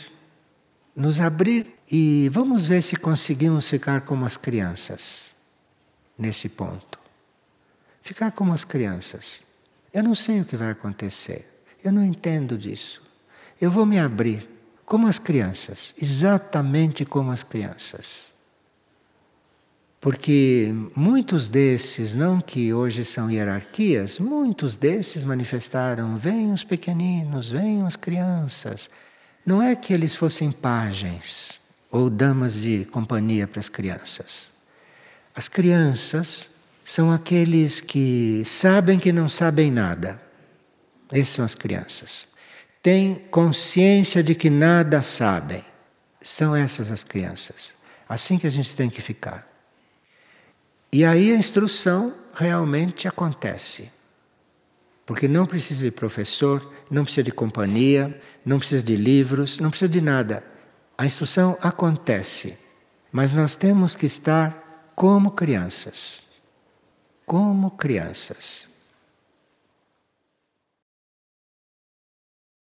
Nos 0.95 1.21
abrir 1.21 1.75
e 1.91 2.29
vamos 2.31 2.67
ver 2.67 2.83
se 2.83 2.97
conseguimos 2.97 3.69
ficar 3.69 4.03
como 4.03 4.25
as 4.25 4.37
crianças 4.37 5.35
nesse 6.19 6.49
ponto 6.49 7.01
ficar 8.03 8.33
como 8.33 8.53
as 8.53 8.65
crianças. 8.65 9.45
Eu 9.93 10.03
não 10.03 10.15
sei 10.15 10.41
o 10.41 10.45
que 10.45 10.57
vai 10.57 10.71
acontecer. 10.71 11.63
Eu 11.83 11.93
não 11.93 12.05
entendo 12.05 12.59
disso. 12.59 13.03
Eu 13.61 13.71
vou 13.71 13.87
me 13.87 13.99
abrir 13.99 14.49
como 14.85 15.07
as 15.07 15.19
crianças, 15.19 15.95
exatamente 16.01 17.05
como 17.05 17.31
as 17.31 17.45
crianças. 17.45 18.33
Porque 20.01 20.75
muitos 20.97 21.47
desses, 21.47 22.15
não 22.15 22.41
que 22.41 22.73
hoje 22.73 23.05
são 23.05 23.31
hierarquias, 23.31 24.19
muitos 24.19 24.75
desses 24.75 25.25
manifestaram: 25.25 26.17
venham 26.17 26.55
os 26.55 26.65
pequeninos, 26.65 27.51
venham 27.51 27.87
as 27.87 27.97
crianças. 27.97 28.89
Não 29.45 29.63
é 29.63 29.77
que 29.77 29.93
eles 29.93 30.17
fossem 30.17 30.51
pajens 30.51 31.61
ou 31.91 32.09
damas 32.09 32.55
de 32.55 32.87
companhia 32.87 33.47
para 33.47 33.61
as 33.61 33.69
crianças. 33.69 34.51
As 35.35 35.49
crianças 35.49 36.51
são 36.83 37.13
aqueles 37.13 37.81
que 37.81 38.43
sabem 38.47 38.99
que 38.99 39.13
não 39.13 39.29
sabem 39.29 39.71
nada. 39.71 40.21
Essas 41.13 41.29
são 41.29 41.45
as 41.45 41.55
crianças. 41.55 42.27
Têm 42.83 43.15
consciência 43.31 44.23
de 44.23 44.35
que 44.35 44.49
nada 44.49 45.03
sabem. 45.03 45.63
São 46.23 46.57
essas 46.57 46.91
as 46.91 47.05
crianças. 47.05 47.75
Assim 48.09 48.39
que 48.39 48.47
a 48.47 48.51
gente 48.51 48.75
tem 48.75 48.89
que 48.89 49.03
ficar. 49.03 49.50
E 50.93 51.05
aí 51.05 51.33
a 51.33 51.37
instrução 51.37 52.15
realmente 52.35 53.07
acontece. 53.07 53.91
Porque 55.07 55.27
não 55.27 55.47
precisa 55.47 55.85
de 55.85 55.91
professor, 55.91 56.73
não 56.91 57.05
precisa 57.05 57.25
de 57.25 57.33
companhia, 57.33 58.21
não 58.45 58.59
precisa 58.59 58.83
de 58.83 58.97
livros, 58.97 59.59
não 59.59 59.71
precisa 59.71 59.89
de 59.89 60.01
nada. 60.01 60.45
A 60.97 61.07
instrução 61.07 61.57
acontece. 61.61 62.57
Mas 63.11 63.33
nós 63.33 63.55
temos 63.55 63.97
que 63.97 64.07
estar 64.07 64.93
como 64.95 65.33
crianças 65.33 66.31
como 67.31 67.71
crianças. 67.71 68.69